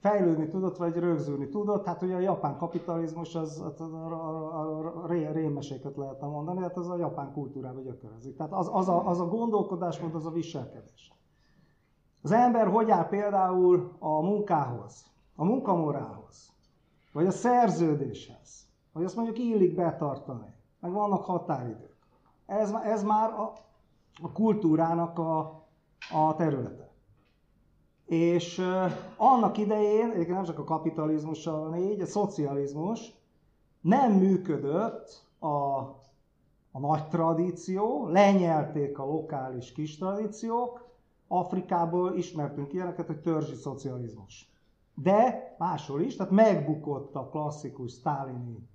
fejlődni 0.00 0.48
tudott, 0.48 0.76
vagy 0.76 0.96
rögzülni 0.96 1.48
tudott. 1.48 1.86
Hát 1.86 2.02
ugye 2.02 2.14
a 2.14 2.18
japán 2.18 2.56
kapitalizmus, 2.56 3.34
az, 3.34 3.62
az, 3.64 3.80
az 3.80 3.92
a, 3.92 5.02
a, 5.02 5.06
ré, 5.06 5.26
rémeséket 5.26 5.96
lehetne 5.96 6.26
mondani, 6.26 6.60
hát 6.60 6.76
az 6.76 6.88
a 6.88 6.96
japán 6.96 7.32
kultúrába 7.32 7.80
gyökerezik. 7.80 8.36
Tehát 8.36 8.52
az, 8.52 8.70
az, 8.72 8.88
a, 8.88 9.06
az 9.06 9.20
a 9.20 9.26
gondolkodásmód, 9.26 10.14
az 10.14 10.26
a 10.26 10.30
viselkedés. 10.30 11.12
Az 12.22 12.32
ember 12.32 12.66
hogy 12.66 12.90
áll 12.90 13.08
például 13.08 13.96
a 13.98 14.20
munkához, 14.20 15.04
a 15.36 15.44
munkamorálhoz, 15.44 16.52
vagy 17.12 17.26
a 17.26 17.30
szerződéshez, 17.30 18.66
vagy 18.92 19.04
azt 19.04 19.16
mondjuk 19.16 19.38
illik 19.38 19.74
betartani, 19.74 20.54
meg 20.80 20.92
vannak 20.92 21.24
határidők. 21.24 21.91
Ez, 22.60 22.72
ez 22.84 23.02
már 23.02 23.30
a, 23.30 23.52
a 24.22 24.32
kultúrának 24.32 25.18
a, 25.18 25.38
a 26.12 26.34
területe. 26.36 26.90
És 28.06 28.58
uh, 28.58 28.92
annak 29.16 29.58
idején, 29.58 30.10
egyébként 30.10 30.36
nem 30.36 30.44
csak 30.44 30.58
a 30.58 30.64
kapitalizmussal 30.64 31.68
van 31.68 31.78
így, 31.78 32.00
a 32.00 32.06
szocializmus 32.06 33.12
nem 33.80 34.12
működött 34.12 35.26
a, 35.38 35.78
a 36.72 36.78
nagy 36.78 37.08
tradíció, 37.08 38.06
lenyelték 38.08 38.98
a 38.98 39.04
lokális 39.04 39.72
kis 39.72 39.98
tradíciók, 39.98 40.90
Afrikából 41.28 42.16
ismertünk 42.16 42.72
ilyeneket, 42.72 43.06
hogy 43.06 43.20
törzsi 43.20 43.54
szocializmus. 43.54 44.52
De 44.94 45.54
máshol 45.58 46.00
is, 46.00 46.16
tehát 46.16 46.32
megbukott 46.32 47.14
a 47.14 47.28
klasszikus 47.28 47.92
sztálini 47.92 48.68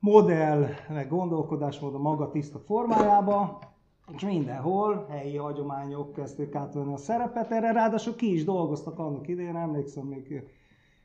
modell, 0.00 0.66
meg 0.88 1.08
gondolkodásmód 1.08 1.94
a 1.94 1.98
maga 1.98 2.30
tiszta 2.30 2.58
formájába, 2.58 3.58
és 4.14 4.22
mindenhol 4.22 5.06
helyi 5.08 5.36
hagyományok 5.36 6.12
kezdték 6.12 6.54
átvenni 6.54 6.92
a 6.92 6.96
szerepet, 6.96 7.50
erre 7.50 7.72
ráadásul 7.72 8.14
ki 8.14 8.32
is 8.32 8.44
dolgoztak 8.44 8.98
annak 8.98 9.28
idején, 9.28 9.56
emlékszem 9.56 10.06
még 10.06 10.50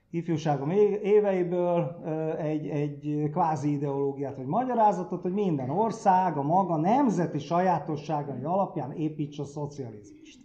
ifjúságom 0.09 0.69
éveiből 1.03 2.01
egy, 2.37 2.67
egy 2.67 3.29
kvázi 3.31 3.71
ideológiát 3.71 4.37
vagy 4.37 4.45
magyarázatot, 4.45 5.21
hogy 5.21 5.33
minden 5.33 5.69
ország 5.69 6.37
a 6.37 6.41
maga 6.41 6.75
nemzeti 6.75 7.39
sajátosságai 7.39 8.43
alapján 8.43 8.91
építse 8.91 9.41
a 9.41 9.45
szocializmust. 9.45 10.39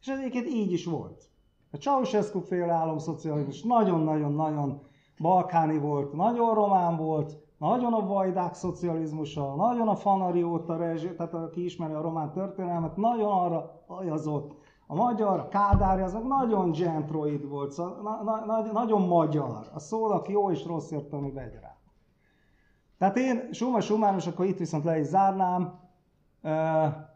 És 0.00 0.06
egyébként 0.06 0.46
így 0.46 0.72
is 0.72 0.84
volt. 0.84 1.28
A 1.70 1.76
Ceausescu 1.76 2.40
féle 2.40 2.72
államszocializmus 2.72 3.62
nagyon-nagyon-nagyon 3.62 4.82
balkáni 5.18 5.78
volt, 5.78 6.12
nagyon 6.12 6.54
román 6.54 6.96
volt, 6.96 7.47
nagyon 7.58 7.92
a 7.92 8.06
vajdák 8.06 8.54
szocializmusa, 8.54 9.54
nagyon 9.54 9.88
a 9.88 9.94
fanarióta 9.94 10.76
rezsi, 10.76 11.14
tehát 11.14 11.34
aki 11.34 11.64
ismeri 11.64 11.92
a 11.92 12.00
román 12.00 12.32
történelmet, 12.32 12.96
nagyon 12.96 13.32
arra 13.32 13.82
ajazott. 13.86 14.56
A 14.86 14.94
magyar, 14.94 15.38
a 15.38 15.48
kádári, 15.48 16.02
azok 16.02 16.28
nagyon 16.28 16.70
gentroid 16.70 17.48
volt, 17.48 17.72
szóval 17.72 18.00
na, 18.02 18.22
na, 18.22 18.44
na, 18.44 18.72
nagyon 18.72 19.06
magyar. 19.06 19.66
A 19.74 19.78
szónak 19.78 20.28
jó 20.28 20.50
és 20.50 20.66
rossz 20.66 20.90
értelmű 20.90 21.32
vegy 21.32 21.58
rá. 21.60 21.76
Tehát 22.98 23.16
én, 23.16 23.48
summa 23.52 23.80
summarum, 23.80 24.18
akkor 24.26 24.46
itt 24.46 24.58
viszont 24.58 24.84
le 24.84 24.98
is 24.98 25.06
zárnám, 25.06 25.78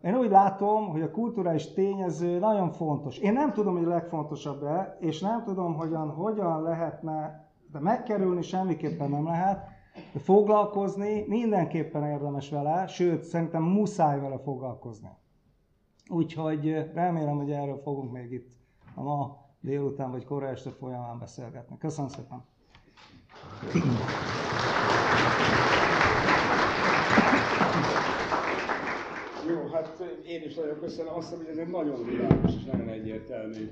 én 0.03 0.15
úgy 0.15 0.31
látom, 0.31 0.89
hogy 0.91 1.03
a 1.03 1.11
kulturális 1.11 1.73
tényező 1.73 2.39
nagyon 2.39 2.71
fontos. 2.71 3.19
Én 3.19 3.33
nem 3.33 3.53
tudom, 3.53 3.77
hogy 3.77 3.85
a 3.85 3.89
legfontosabb-e, 3.89 4.97
és 5.01 5.21
nem 5.21 5.43
tudom, 5.45 5.75
hogyan, 5.75 6.11
hogyan 6.11 6.63
lehetne, 6.63 7.49
de 7.73 7.81
megkerülni 7.81 8.43
semmiképpen 8.43 9.11
nem 9.11 9.27
lehet, 9.27 9.69
de 10.13 10.19
foglalkozni 10.19 11.25
mindenképpen 11.29 12.05
érdemes 12.07 12.49
vele, 12.51 12.87
sőt, 12.87 13.23
szerintem 13.23 13.63
muszáj 13.63 14.21
vele 14.21 14.39
foglalkozni. 14.39 15.09
Úgyhogy 16.09 16.91
remélem, 16.95 17.37
hogy 17.37 17.51
erről 17.51 17.81
fogunk 17.83 18.13
még 18.13 18.33
itt 18.33 18.51
a 18.95 19.03
ma 19.03 19.37
délután 19.61 20.11
vagy 20.11 20.25
kora 20.25 20.49
este 20.49 20.71
folyamán 20.71 21.19
beszélgetni. 21.19 21.79
Köszönöm 21.79 22.11
szépen! 22.11 22.45
Jó, 29.49 29.67
hát 29.73 30.03
én 30.27 30.43
is 30.43 30.55
nagyon 30.55 30.79
köszönöm. 30.79 31.15
Azt 31.15 31.29
hiszem, 31.29 31.45
hogy 31.45 31.53
ez 31.59 31.67
egy 31.67 31.71
nagyon 31.71 32.05
világos 32.05 32.55
és 32.55 32.65
nagyon 32.65 32.89
egyértelmű 32.89 33.71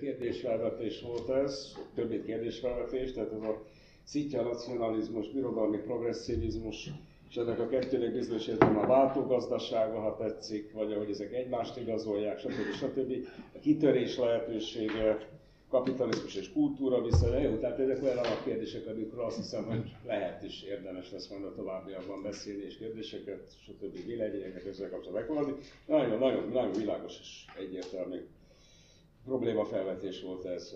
kérdésfelvetés 0.00 1.02
volt 1.02 1.28
ez, 1.28 1.72
többét 1.94 2.24
kérdésfelvetés, 2.24 3.12
tehát 3.12 3.32
ez 3.32 3.42
a 3.42 3.62
szitja 4.04 4.42
nacionalizmus, 4.42 5.28
birodalmi 5.30 5.76
progresszivizmus, 5.78 6.90
és 7.30 7.36
ennek 7.36 7.58
a 7.60 7.68
kettőnek 7.68 8.12
bizonyos 8.12 8.46
értelemben 8.46 8.84
a 8.84 8.86
váltógazdasága, 8.86 10.00
ha 10.00 10.16
tetszik, 10.16 10.72
vagy 10.72 10.92
ahogy 10.92 11.10
ezek 11.10 11.32
egymást 11.32 11.76
igazolják, 11.76 12.38
stb. 12.38 12.72
stb. 12.76 13.12
A 13.54 13.58
kitörés 13.58 14.16
lehetősége, 14.18 15.28
kapitalizmus 15.68 16.34
és 16.34 16.52
kultúra 16.52 17.02
viszonya, 17.02 17.38
jó, 17.38 17.56
tehát 17.56 17.78
ezek 17.78 18.02
olyan 18.02 18.16
alapkérdések, 18.18 18.86
amikről 18.86 19.24
azt 19.24 19.36
hiszem, 19.36 19.64
hogy 19.64 19.94
lehet 20.06 20.42
is 20.42 20.62
érdemes 20.62 21.10
lesz 21.12 21.28
majd 21.28 21.44
a 21.44 21.54
továbbiakban 21.54 22.22
beszélni, 22.22 22.62
és 22.64 22.76
kérdéseket, 22.78 23.52
stb. 23.62 24.06
véleményeket 24.06 24.66
ezzel 24.66 24.90
kapcsolatban 24.90 25.20
megfogadni. 25.22 25.54
Nagyon, 25.86 26.18
nagyon, 26.18 26.48
nagyon 26.52 26.72
világos 26.72 27.18
és 27.20 27.44
egyértelmű 27.58 28.18
problémafelvetés 29.24 30.22
volt 30.22 30.44
ez. 30.44 30.74